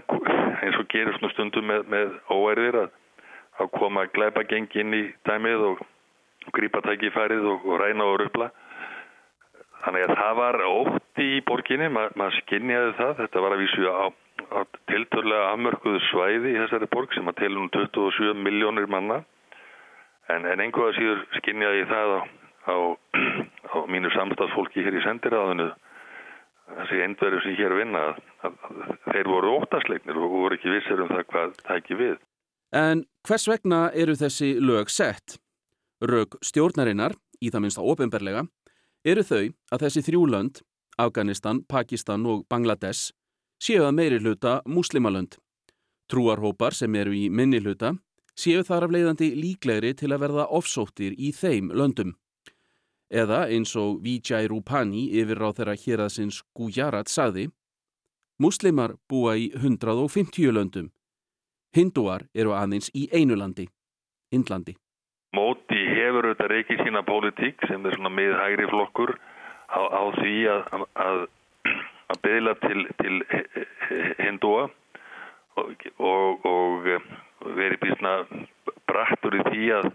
[0.63, 2.91] eins og gerur svona stundum með, með óærðir að,
[3.60, 5.88] að koma gleipa gengi inn í dæmið og
[6.56, 8.53] grípa tæki í færið og ræna og röfla.
[9.84, 13.89] Þannig að það var ótti í borginni, Ma, maður skinnjaði það, þetta var að vísu
[13.91, 14.06] á,
[14.56, 14.60] á
[14.91, 19.22] tilturlega afmörkuðu svæði í þessari borg sem að telur um 27 miljónir manna
[20.32, 22.22] en, en einhverja síður skinnjaði það á,
[22.72, 22.76] á,
[23.76, 25.72] á mínu samstagsfólki hér í sendiráðinu
[26.74, 31.04] þessi endverju sem hér vinna að, að, að þeir voru óttasleiknir og voru ekki vissir
[31.04, 32.15] um það hvað það ekki við.
[32.74, 35.38] En hvers vegna eru þessi lög sett?
[36.04, 38.48] Rög stjórnarinnar, í það minnst á ofinberlega,
[39.03, 40.61] eru þau að þessi þrjú lönd,
[40.97, 43.11] Afganistan, Pakistan og Bangladesh,
[43.61, 45.37] séu að meiri hluta muslimalönd.
[46.11, 47.93] Trúarhópar sem eru í minni hluta
[48.35, 52.15] séu þar af leiðandi líklegri til að verða ofsóttir í þeim löndum.
[53.13, 57.49] Eða eins og Vijay Rupani yfir á þeirra hér að sinns Gujarat saði,
[58.41, 60.89] muslimar búa í 150 löndum.
[61.73, 63.67] Hindúar eru aðeins í einu landi,
[64.33, 64.75] Indlandi.
[65.33, 65.72] Móti
[66.13, 69.15] hefur auðvitað reykið sína pólitík sem er svona miðhægri flokkur
[69.73, 71.19] á, á því að, að,
[72.13, 73.15] að beðla til, til
[74.21, 74.67] hindúa
[75.58, 76.88] og, og, og
[77.58, 78.13] verið býstna
[78.89, 79.89] brattur í því að,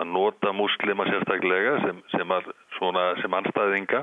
[0.00, 2.34] að nota muslima sérstaklega sem, sem,
[2.78, 4.02] svona, sem anstæðinga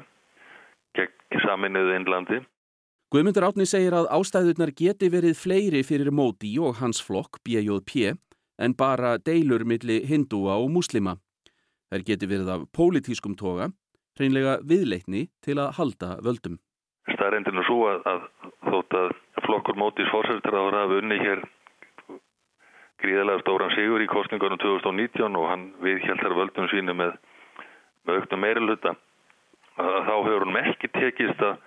[0.97, 2.41] gegn saminuðu Indlandi.
[3.09, 8.13] Guðmundur Átni segir að ástæðurnar geti verið fleiri fyrir Móti og hans flokk BJP
[8.59, 11.15] en bara deilur milli hindúa og muslima.
[11.89, 13.69] Þær geti verið af pólitískum toga,
[14.19, 16.59] hreinlega viðleitni til að halda völdum.
[17.09, 18.27] Starrendinu svo að, að
[18.69, 21.41] þótt að flokkur Mótis fórsættur ára hafi unni hér
[22.99, 27.15] gríðalega stóran sigur í kostningunum 2019 og hann viðhjálpar völdum sínu með,
[28.05, 28.93] með auknum meiriluta.
[29.79, 31.57] Þá hefur hann ekki tekist að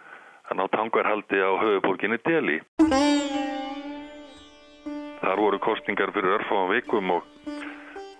[0.53, 2.59] að ná tangvarhaldi á höfuborginni Delhi.
[5.23, 7.29] Þar voru kostningar fyrir örfáum vikum og,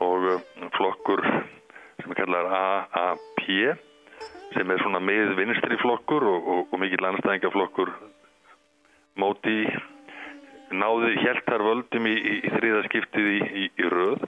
[0.01, 1.25] og uh, flokkur
[2.03, 3.43] sem er kallar AAP
[4.53, 7.93] sem er svona með vinstri flokkur og, og, og mikill anstæðingaflokkur
[9.23, 9.57] móti
[10.73, 14.25] náði hjæltar völdum í, í, í þriðaskiptið í, í röð.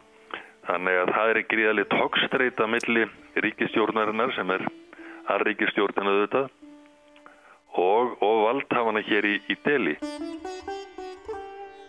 [0.64, 3.04] Þannig að það er gríðalið tókstreita milli
[3.44, 4.64] ríkistjórnarinnar sem er
[5.32, 6.48] að ríkistjórnarnu auðvitað
[7.74, 9.98] og, og valdhafana hér í deli.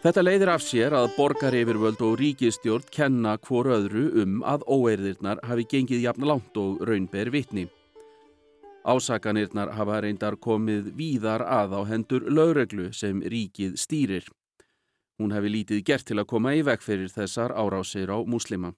[0.05, 5.39] Þetta leiðir af sér að borgar yfirvöld og ríkistjórn kenna hvor öðru um að óeirðirnar
[5.49, 7.63] hafi gengið jafn langt og raunber vitni.
[8.85, 14.29] Ásakanirnar hafa reyndar komið víðar að á hendur lögreglu sem ríkið stýrir.
[15.17, 18.75] Hún hefði lítið gert til að koma í veg fyrir þessar árásir á muslima.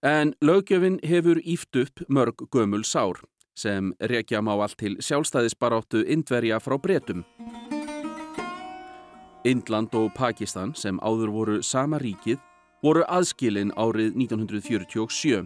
[0.00, 3.20] En lögjöfin hefur íft upp mörg gömul sár
[3.52, 7.26] sem rekja má allt til sjálfstæðisbaráttu Indverja frá bretum.
[9.44, 12.38] Indland og Pakistan sem áður voru sama ríkið
[12.84, 15.44] voru aðskilin árið 1947.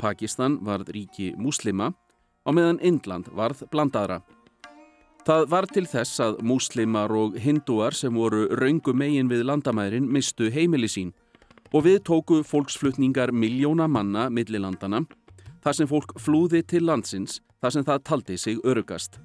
[0.00, 1.90] Pakistan varð ríki muslima
[2.44, 4.22] á meðan Indland varð blandaðra.
[5.28, 10.48] Það var til þess að muslimar og hindúar sem voru raungu megin við landamærin mistu
[10.48, 11.12] heimili sín
[11.72, 15.04] og við tóku fólksflutningar miljóna manna millilandana
[15.60, 19.20] þar sem fólk flúði til landsins þar sem það taldi sig örugast.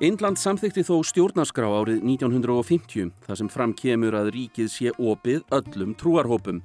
[0.00, 5.90] Indland samþykti þó stjórnarskrá árið 1950 þar sem fram kemur að ríkið sé opið öllum
[6.00, 6.62] trúarhópum.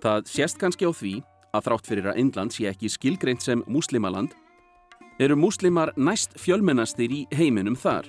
[0.00, 1.12] Það sést kannski á því
[1.52, 4.32] að þrátt fyrir að Indland sé ekki skilgreint sem muslimaland
[5.20, 8.08] eru muslimar næst fjölmennastir í heiminum þar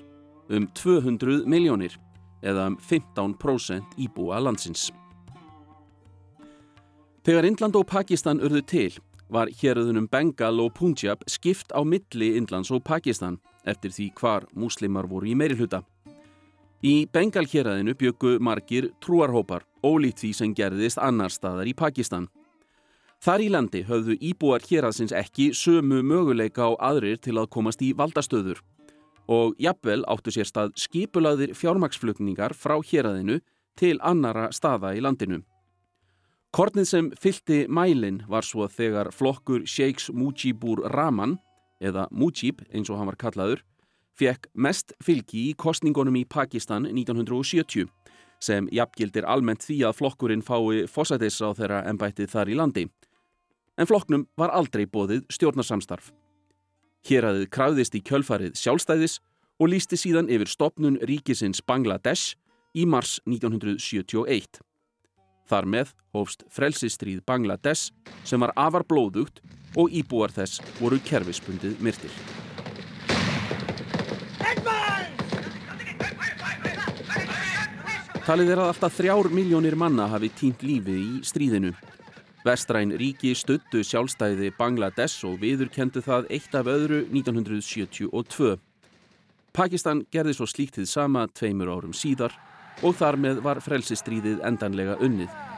[0.55, 1.99] um 200 miljónir
[2.39, 4.87] eða um 15% íbúa landsins.
[7.27, 8.89] Þegar Indland og Pakistan urðu til
[9.27, 15.07] var héröðunum Bengal og Punjab skipt á milli Indlands og Pakistan eftir því hvar múslimar
[15.09, 15.83] voru í meiri hluta.
[16.79, 22.29] Í Bengal héröðinu byggu margir trúarhópar, ólít því sem gerðist annar staðar í Pakistan.
[23.19, 27.91] Þar í landi höfðu íbúar héröðsins ekki sömu möguleika á aðrir til að komast í
[27.91, 28.61] valdastöður
[29.29, 33.41] og jafnvel áttu sér stað skipulaðir fjármaksflutningar frá héröðinu
[33.77, 35.43] til annara staða í landinu.
[36.55, 41.37] Kornið sem fylti mælin var svo þegar flokkur Sheikhs Mujibur Rahman,
[41.79, 43.63] eða Mujib eins og hann var kallaður,
[44.19, 47.87] fekk mest fylgi í kostningunum í Pakistan 1970
[48.43, 52.85] sem jafngildir almennt því að flokkurinn fái fósætis á þeirra ennbættið þar í landi.
[53.79, 56.11] En flokknum var aldrei bóðið stjórnarsamstarf.
[57.07, 59.19] Hér aðið krafðist í kjölfarið sjálfstæðis
[59.59, 62.35] og lísti síðan yfir stopnun ríkisins Bangladesh
[62.75, 64.59] í mars 1971.
[65.49, 67.89] Þar með hófst frelsistríð Bangladesh
[68.27, 69.41] sem var afar blóðugt
[69.75, 72.13] og íbúar þess voru kerfispundið myrtir.
[78.29, 81.71] Talið er að alltaf þrjár miljónir manna hafi tínt lífi í stríðinu.
[82.45, 88.53] Vestræn ríki stöttu sjálfstæði Bangladesh og viðurkendu það eitt af öðru 1972.
[89.49, 92.37] Pakistan gerði svo slíktið sama tveimur árum síðar
[92.85, 95.48] og þar með var frelsistríðið endanlega unnið.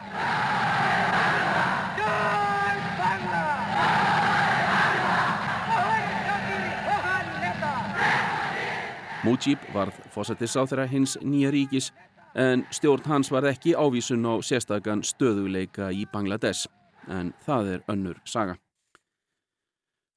[9.21, 11.91] Mujib varð fósættisáþra hins nýja ríkis
[12.33, 16.65] en stjórn hans var ekki ávísun á sérstakann stöðuleika í Bangladesh,
[17.07, 18.57] en það er önnur saga.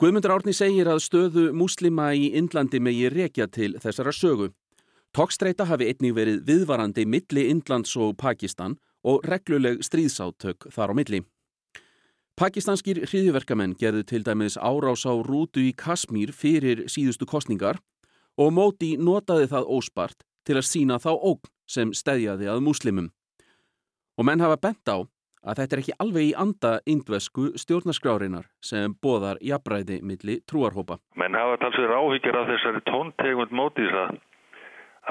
[0.00, 4.50] Guðmundur Árni segir að stöðu múslima í Indlandi megi rekja til þessara sögu.
[5.12, 11.20] Tókstreita hafi einnig verið viðvarandi milli Indlands og Pakistan og regluleg stríðsátök þar á milli.
[12.40, 17.78] Pakistanskir hriðjuverkamenn gerðu til dæmis árás á rútu í Kasmír fyrir síðustu kostningar
[18.40, 23.10] og Móti notaði það óspart til að sína þá ógn sem stedjaði að múslimum.
[24.18, 24.98] Og menn hafa bent á
[25.44, 30.98] að þetta er ekki alveg í anda indvesku stjórnaskrárinar sem boðar jafnræði milli trúarhópa.
[31.20, 34.16] Menn hafa talsverð áhyggjur af þessari tóntegund mótis að,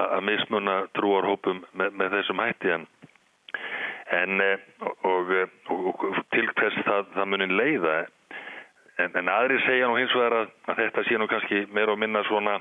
[0.05, 2.88] að mismuna trúarhópum með, með þessum hætti en
[4.13, 4.59] en eh,
[5.03, 5.32] og,
[5.71, 7.93] og, og til hvers það, það munin leiða
[9.01, 12.01] en, en aðri segja nú hins vegar að, að þetta sé nú kannski meira og
[12.01, 12.57] minna svona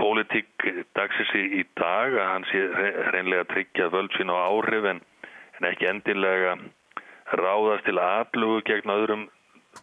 [0.00, 0.66] pólitík
[0.96, 2.62] dagsins í dag að hann sé
[3.14, 5.02] reynlega tryggja völd sín á áhrif en,
[5.58, 6.56] en ekki endilega
[7.38, 9.28] ráðast til aðlugu gegn öðrum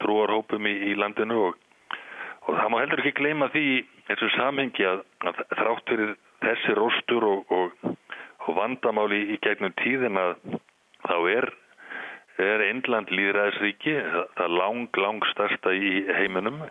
[0.02, 1.60] trúarhópum í, í landinu og,
[2.48, 3.68] og það má heldur ekki gleyma því
[4.10, 7.98] eins og samhengi að, að þrátt fyrir þessi róstur og, og
[8.50, 10.36] og vandamáli í gegnum tíðin að
[11.06, 11.48] þá er,
[12.42, 13.96] er Indland líðræðisríki,
[14.38, 16.64] það lang, lang starsta í heiminum.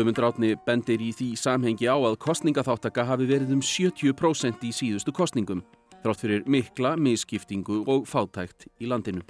[0.00, 5.12] Guðmundur Átni bendir í því samhengi á að kostningaþáttaka hafi verið um 70% í síðustu
[5.12, 5.58] kostningum,
[6.00, 9.20] þrátt fyrir mikla misskiptingu og fátækt í landinu.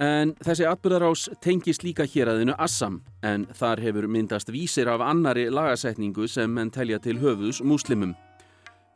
[0.00, 5.50] En þessi atbyrðarás tengist líka hér aðinu Assam en þar hefur myndast vísir af annari
[5.52, 8.16] lagasetningu sem menn telja til höfuðs múslimum.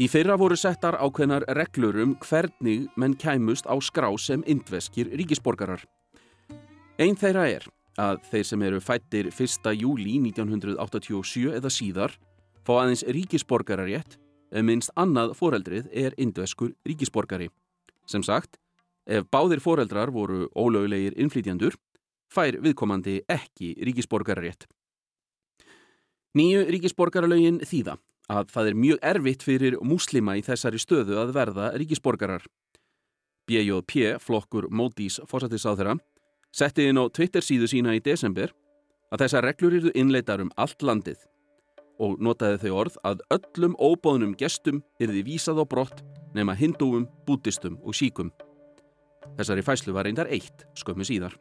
[0.01, 5.85] Í fyrra voru settar ákveðnar reglur um hvernig menn kæmust á skrá sem indveskir ríkisborgarar.
[6.97, 7.69] Einn þeirra er
[8.01, 9.73] að þeir sem eru fættir 1.
[9.77, 12.17] júli 1987 eða síðar
[12.65, 14.19] fá aðeins ríkisborgararétt
[14.53, 17.49] en minnst annað foreldrið er indveskur ríkisborgari.
[18.07, 18.59] Sem sagt,
[19.07, 21.75] Ef báðir foreldrar voru ólögulegir innflytjandur,
[22.31, 24.69] fær viðkomandi ekki ríkisborgararétt.
[26.39, 27.99] Nýju ríkisborgaralögin þýða
[28.33, 32.47] að það er mjög erfitt fyrir múslima í þessari stöðu að verða ríkisborgarar.
[33.51, 35.99] BJP, flokkur Módís fósættisáþurra,
[36.53, 38.53] setti inn á Twitter síðu sína í desember
[39.13, 41.21] að þessar reglur eru innleitar um allt landið
[42.03, 46.03] og notaði þau orð að öllum óbóðnum gestum er því vísað á brott
[46.35, 48.33] nema hindúum, bútistum og síkum.
[49.37, 51.37] Þessari fæslu var reyndar eitt skömmu síðar.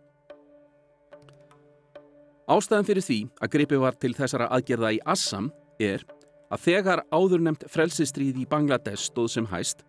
[2.52, 6.04] Ástæðan fyrir því að gripi var til þessara aðgerða í Assam er
[6.52, 9.86] að þegar áðurnemt frelsistríð í Bangladesh stóð sem hæst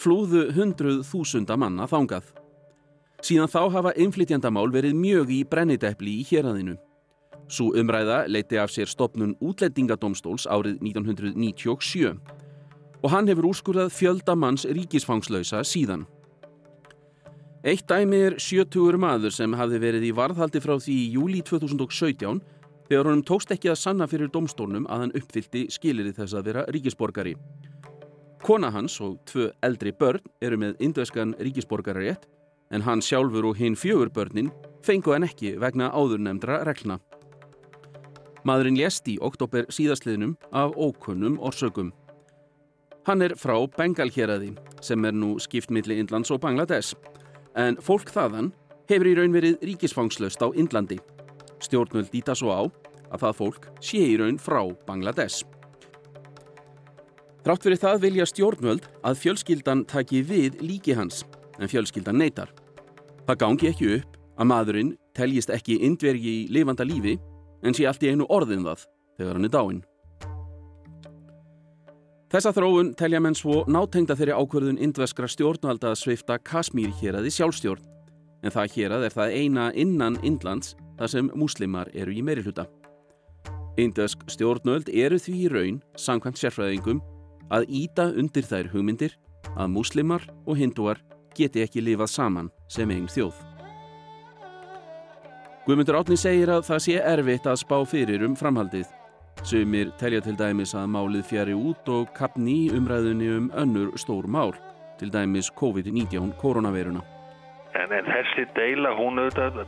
[0.00, 2.24] flúðu hundruð þúsunda manna þángað.
[3.24, 6.76] Síðan þá hafa innflytjandamál verið mjög í brennidepli í héræðinu.
[7.48, 12.16] Svo umræða leiti af sér stopnun útlendingadómstóls árið 1997
[13.02, 16.04] og hann hefur úrskurðað fjöldamanns ríkisfangslausa síðan.
[17.66, 22.42] Eitt dæmi er 70 maður sem hafði verið í varðhaldi frá því í júli 2017
[22.86, 26.50] þegar honum tókst ekki að sanna fyrir domstólnum að hann uppfyldi skilir í þess að
[26.50, 27.34] vera ríkisborgari.
[28.42, 32.28] Kona hans og tvö eldri börn eru með indveskan ríkisborgararétt
[32.70, 34.50] en hann sjálfur og hinn fjögur börnin
[34.86, 36.98] fengu hann ekki vegna áðurnemdra reglna.
[38.46, 41.90] Maðurinn lést í oktober síðastliðnum af ókunnum orsökum.
[43.06, 44.52] Hann er frá Bengalhjeraði
[44.82, 46.94] sem er nú skipt milli Indlands og Bangladesh
[47.58, 48.52] en fólk þaðan
[48.90, 50.98] hefur í raun verið ríkisfangslöst á Indlandi.
[51.62, 52.62] Stjórnvöld dýta svo á
[53.10, 55.46] að það fólk sé í raun frá Bangladesh.
[57.46, 61.22] Þrátt fyrir það vilja stjórnvöld að fjölskyldan taki við líki hans,
[61.60, 62.52] en fjölskyldan neytar.
[63.26, 67.16] Það gangi ekki upp að maðurinn teljist ekki indvergi í lifanda lífi
[67.64, 68.86] en sé allt í einu orðin það
[69.16, 69.84] þegar hann er dáinn.
[72.26, 77.30] Þessa þróun telja menn svo nátengda þeirri ákverðun indveskra stjórnvalda að svifta Kasmír hér aði
[77.32, 77.84] sjálfstjórn.
[78.44, 82.42] En það hér að er það eina innan Indlands þar sem múslimar eru í meiri
[82.44, 82.66] hluta.
[83.80, 87.00] Indvesk stjórnvöld eru því í raun, sangkvæmt sérfræðingum,
[87.52, 89.14] að íta undir þær hugmyndir
[89.54, 91.00] að múslimar og hinduar
[91.36, 93.38] geti ekki lifað saman sem einn þjóð.
[95.66, 98.86] Guðmundur Átni segir að það sé erfitt að spá fyrir um framhaldið
[99.44, 104.26] Sumir telja til dæmis að málið fjari út og kapni í umræðunni um önnur stór
[104.26, 104.54] mál,
[104.98, 107.02] til dæmis COVID-19 koronaviruna.
[107.76, 109.60] En, en þessi deila hún auðvitað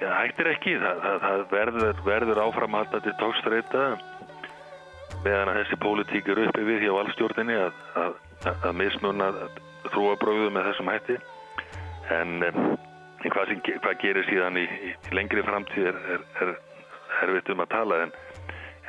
[0.00, 3.84] ja, hættir ekki, það, það, það verður, verður áframhaldandi tókstreita
[5.24, 8.20] meðan að þessi pólitík eru uppi við hjá allstjórninni að, að
[8.54, 9.30] að mismunna
[9.94, 11.18] trúabröðu með þessum hætti
[12.12, 16.54] en hvað, sem, hvað gerir síðan í, í lengri framtíð er, er, er
[17.24, 18.14] erfitt um að tala en,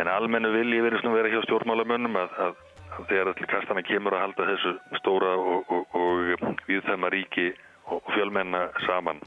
[0.02, 2.60] en almennu vilji verið svona vera hjá stjórnmálamönnum að, að,
[2.98, 7.52] að þegar allir kastana kemur að halda þessu stóra og, og, og viðþæma ríki
[7.94, 9.22] og fjölmenna saman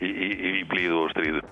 [0.00, 0.28] í, í,
[0.60, 1.44] í blíðu og stríðu.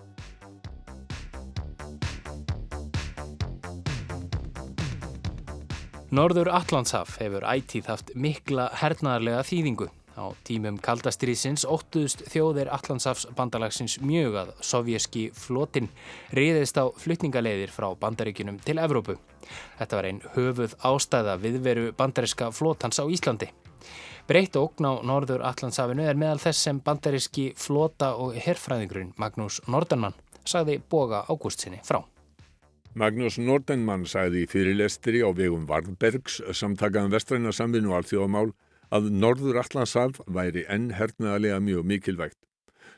[6.09, 9.91] Norður Allandshaf hefur ætíð haft mikla hernaðarlega þýðingu.
[10.17, 15.91] Á tímum kaldastriðsins óttuðust þjóðir Allandshafs bandalagsins mjög að sovjerski flotin
[16.33, 19.19] riðist á flutningaleiðir frá bandaríkunum til Evrópu.
[19.77, 23.53] Þetta var einn höfuð ástæða viðveru bandariska flotans á Íslandi.
[24.25, 30.17] Breytt ógn á Norður Allandshafinu er meðal þess sem bandaríski flota og herfræðingurinn Magnús Nordenmann
[30.49, 32.01] sagði boga ágústsinni frá.
[32.97, 38.55] Magnús Nordenmann sagði í fyrirlestri á vegum Varðbergs samtakaðan vestræna samvinnu alþjóðamál
[38.89, 42.39] að Norður Allandshaf væri enn hernaðarlega mjög mikilvægt.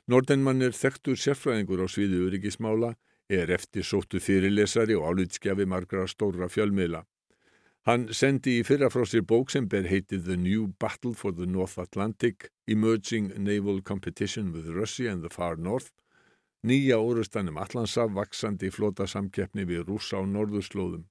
[0.06, 2.94] Nordenmann er þekktur sérfræðingur á sviðu öryggismála,
[3.30, 7.04] er eftir sóttu fyrirlesari og álitskjafi margra stóra fjölmiðla.
[7.86, 11.46] Hann sendi í fyrra frá sér bók sem ber heitið The New Battle for the
[11.46, 15.90] North Atlantic Emerging Naval Competition with Russia and the Far North
[16.66, 21.06] nýja orustanum Allandshaf vaksandi flota samkeppni við rúsa á norðurslóðum.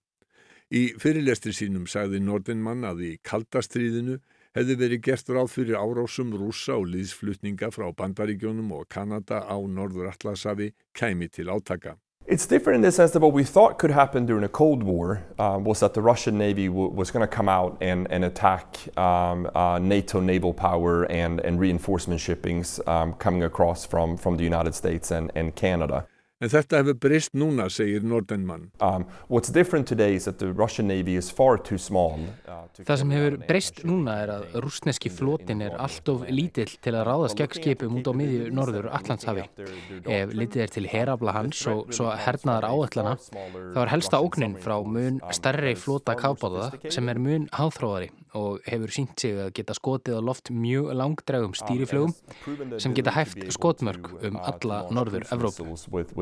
[0.70, 4.20] Í fyrirlestri sínum sagði Nordenmann að í kaldastriðinu
[4.58, 10.12] hefði verið gert ráð fyrir árásum rúsa og liðsflutninga frá Bandaríkjónum og Kanada á norður
[10.14, 11.98] Allandsafi kæmi til átaka.
[12.30, 15.24] It's different in the sense that what we thought could happen during a Cold War
[15.40, 18.78] um, was that the Russian Navy w- was going to come out and, and attack
[19.00, 24.44] um, uh, NATO naval power and, and reinforcement shippings um, coming across from, from the
[24.44, 26.06] United States and, and Canada.
[26.40, 28.70] En þetta hefur breyst núna, segir Nordenmann.
[28.80, 32.16] Um, what's different today is that the Russian Navy is far too small.
[32.48, 36.94] Uh, Það sem hefur breyst núna er að rúsneski flotin er allt of lítill til
[36.96, 39.44] að ráðast gegn skipum út á miðju norður Allandshafi.
[40.08, 43.18] Ef litið er til herabla hans og svo hernaðar áallana,
[43.76, 48.94] þá er helsta óknin frá mun stærri flota kábáða sem er mun háþróðari og hefur
[48.94, 52.14] sínt sig að geta skotið á loft mjög langdregum stýriflögum
[52.80, 55.66] sem geta hæft skotmörk um alla norður Evrópu.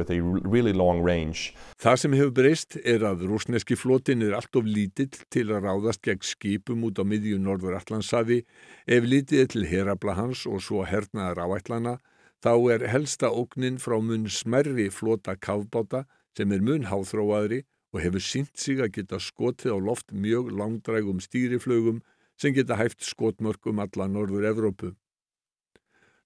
[0.07, 5.67] Really Það sem hefur breyst er að rúsneski flotin er allt of lítill til að
[5.67, 8.43] ráðast gegn skipum út á miðju norður Allandsafi
[8.87, 11.97] ef litið er til herabla hans og svo hernaðar áætlana
[12.43, 16.05] þá er helsta ógnin frá mun smerri flota kavbáta
[16.37, 21.19] sem er mun háþróaðri og hefur sínt sig að geta skotið á loft mjög langdrægum
[21.23, 21.99] stýriflögum
[22.37, 24.93] sem geta hæft skotmörkum alla norður Evrópu.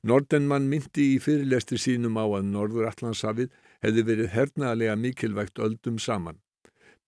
[0.03, 3.51] Nordenmann myndi í fyrirlestri sínum á að norður Allandshafið
[3.81, 6.39] hefði verið hernaðlega mikilvægt öldum saman.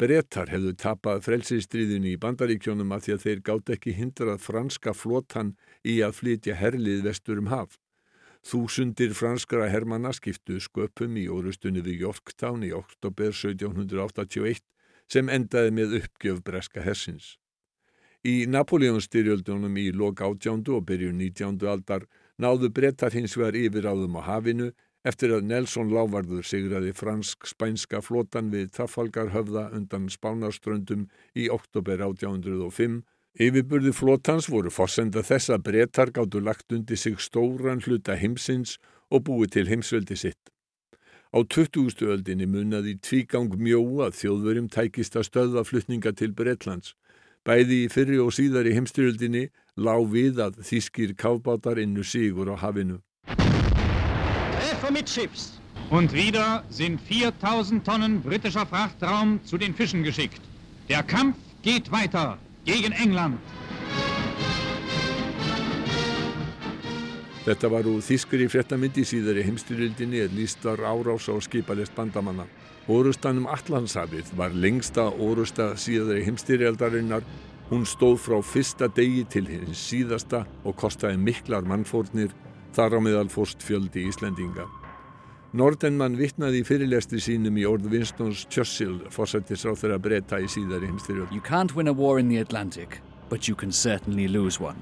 [0.01, 5.53] Bretar hefðu tapað frelsistriðinu í bandaríkjónum að því að þeir gátt ekki hindrað franska flotan
[5.85, 7.77] í að flytja herlið vestur um haf.
[8.43, 14.65] Þúsundir franskara hermanna skiptu sköpum í orustunni við Yorktown í oktober 1781
[15.13, 17.37] sem endaði með uppgjöf breska hersins.
[18.23, 22.07] Í Napoleonstyrjöldunum í lok átjándu og byrju nítjándu aldar
[22.39, 24.71] náðu brettar hins vegar yfiráðum á hafinu
[25.03, 33.01] eftir að Nelson Lávarður sigraði fransk-spænska flotan við Trafalgarhöfða undan Spánarströndum í oktober 1805
[33.33, 38.75] Yfirburði flótans voru forsenda þess að brettar gáttu lagt undir sig stóran hluta heimsins
[39.09, 40.51] og búið til heimsveldi sitt.
[41.33, 41.97] Á 20.
[42.13, 46.93] öldinni munnaði tvígang mjóa þjóðverjum tækist að stöða flutninga til Bretlands.
[47.41, 49.47] Bæði í fyrri og síðari heimstyrjöldinni
[49.81, 53.01] lág við að þýskir káfbátar innu sigur á hafinu.
[54.83, 55.61] Treffer mittschiffs.
[55.89, 60.41] Und wieder sind 4000 Tonnen britischer Frachtraum zu den Fischen geschickt.
[60.89, 62.37] Der Kampf geht weiter.
[62.65, 63.39] gegen England.
[67.43, 72.45] Þetta var úr þýskri fréttamindi síðar í heimstyrildinni er lístar árás á skipalist bandamanna.
[72.87, 77.27] Orustanum Allandshafið var lengsta orusta síðar í heimstyrjaldarinnar.
[77.67, 82.31] Hún stóð frá fyrsta degi til hins síðasta og kostaði miklar mannfórnir,
[82.73, 84.65] þar á meðal fórst fjöldi Íslendinga.
[85.53, 90.89] Nordenmann vittnaði í fyrirlestri sínum í orð Winstons Churchill, fórsættis á þeirra breyta í síðari
[90.89, 91.29] heimstyrjöld.
[91.29, 92.97] You can't win a war in the Atlantic,
[93.29, 94.81] but you can certainly lose one.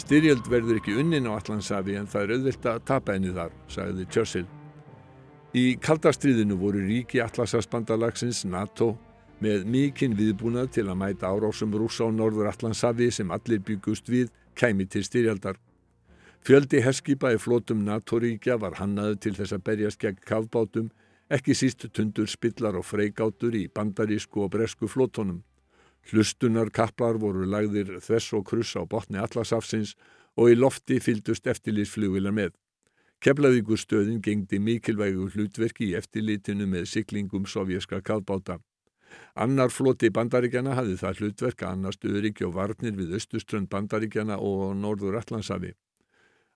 [0.00, 4.08] Styrjöld verður ekki unnin á Allandsafi en það er auðvilt að tapa henni þar, sagði
[4.08, 4.48] Churchill.
[5.52, 8.94] Í kaldastriðinu voru ríki Atlasasbandalagsins NATO
[9.44, 14.32] með mikinn viðbúnað til að mæta árásum rúsa á norður Allandsafi sem allir byggust við
[14.56, 15.60] kæmi til styrjaldar.
[16.40, 20.86] Fjöldi herskipa í flótum NATO-ríkja var hannaðu til þess að berjast gegn kavbátum,
[21.28, 25.42] ekki síst tundur spillar og freigátur í bandarísku og bresku flótonum.
[26.08, 29.92] Hlustunar kaplar voru lagðir þess og kruss á botni allasafsins
[30.40, 32.56] og í lofti fyldust eftirlýsflugvilar með.
[33.20, 38.56] Keflavíkustöðin gengdi mikilvægu hlutverki í eftirlítinu með siglingum sovjerska kallbáta.
[39.36, 44.72] Annar floti bandaríkjana hafði það hlutverk að annast öryggi og varnir við austuströnd bandaríkjana og
[44.80, 45.74] norður Allandsafi.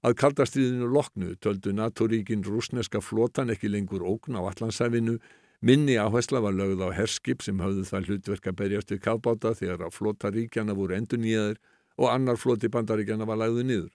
[0.05, 5.17] Að kaldastriðinu loknu töldu NATO-ríkin rúsneska flotan ekki lengur ógn á Allandsafinu
[5.65, 9.87] Minni áhersla var lögð á herskip sem hafðu það hlutverk að berjast við kafbáta þegar
[9.87, 11.57] að flotaríkjana voru endur nýjaður
[11.97, 13.95] og annar floti bandaríkjana var lagðu niður.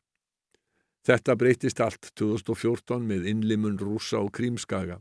[1.05, 4.97] Þetta breytist allt 2014 með innlimun rúsa og krímskaga.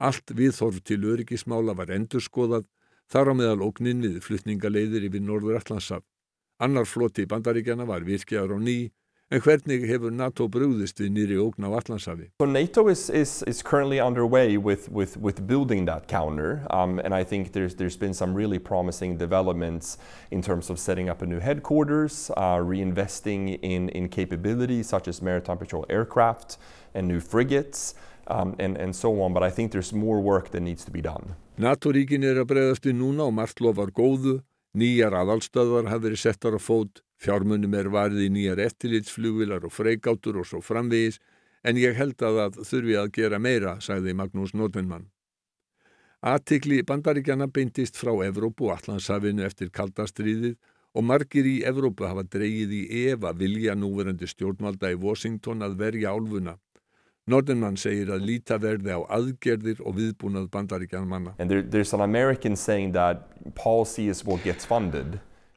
[0.00, 2.64] Allt viðhorf til öryggismála var endurskoðað,
[3.12, 6.06] þar á meðal ógninn við flutningaleiðir yfir Norður Allandsaf.
[6.56, 8.78] Annar floti bandaríkjana var virkjaður á ný
[9.30, 12.30] En hvernig hefur NATO brúðist við nýri ógn á Allandsafi?
[12.40, 17.12] So NATO is, is, is currently underway with, with, with building that counter um, and
[17.12, 19.98] I think there's, there's been some really promising developments
[20.30, 25.20] in terms of setting up a new headquarters, uh, reinvesting in, in capabilities such as
[25.20, 26.56] maritime patrol aircraft
[26.94, 27.96] and new frigates
[28.28, 31.02] um, and, and so on but I think there's more work that needs to be
[31.02, 31.36] done.
[31.58, 34.38] NATO-ríkin er að bregðast við núna og margt lofar góðu,
[34.72, 40.38] nýjar aðalstöðar hafi verið settar á fót Fjármunum er varið í nýjar eftirlitsflugvilar og freikátur
[40.38, 41.18] og svo framvegis
[41.66, 45.08] en ég held að það þurfi að gera meira, sagði Magnús Nordenmann.
[46.22, 50.56] Atikli bandaríkjana beintist frá Evrópu og Allandshafinu eftir kaldastriðið
[50.98, 56.14] og margir í Evrópu hafa dreyið í Eva vilja núverandi stjórnvalda í Washington að verja
[56.14, 56.56] álfuna.
[57.28, 61.34] Nordenmann segir að líta verði á aðgerðir og viðbúnað bandaríkjan manna.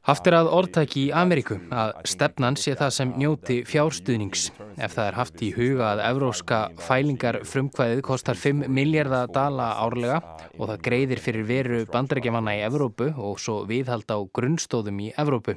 [0.02, 4.48] Haft er að orðtæki í Ameríku að stefnan sé það sem njóti fjárstuðnings.
[4.74, 10.18] Ef það er haft í huga að evróska fælingar frumkvæðið kostar 5 miljardar dala árlega
[10.56, 15.54] og það greiðir fyrir veru bandarækjamanna í Evrópu og svo viðhald á grunnstóðum í Evrópu.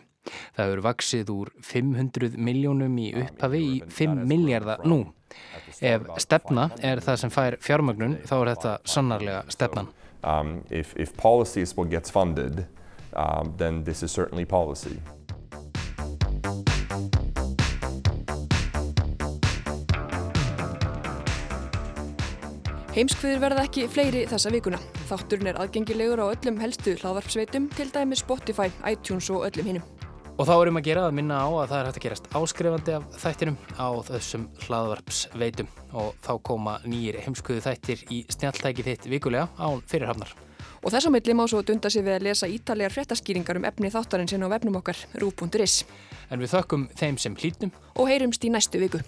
[0.54, 5.08] Það eru vaksið úr 500 miljónum í upphafi í 5 miljardar nú.
[5.82, 9.89] Ef stefna er það sem fær fjármögnun þá er þetta sannarlega stefnan.
[10.22, 11.18] Um, if, if
[13.16, 14.99] um, then this is certainly policy.
[22.95, 24.78] Heimskviður verða ekki fleiri þessa vikuna.
[25.09, 29.95] Þátturinn er aðgengilegur á öllum helstu hlaðvarpsveitum, til dæmi Spotify, iTunes og öllum hinnum.
[30.36, 32.96] Og þá erum að gera að minna á að það er hægt að gerast áskrifandi
[32.98, 39.48] af þættinum á þessum hlaðvarpsveitum og þá koma nýjir heimskviðu þættir í snjáltæki þitt vikulega
[39.56, 40.34] án fyrirhafnar.
[40.84, 43.94] Og þess á milli má svo dunda sig við að lesa ítaljar fréttaskýringar um efni
[43.96, 45.86] þáttarinn sinna á vefnum okkar, rú.is.
[46.28, 49.06] En við þökkum þeim sem hlítum og heyrumst í næstu viku.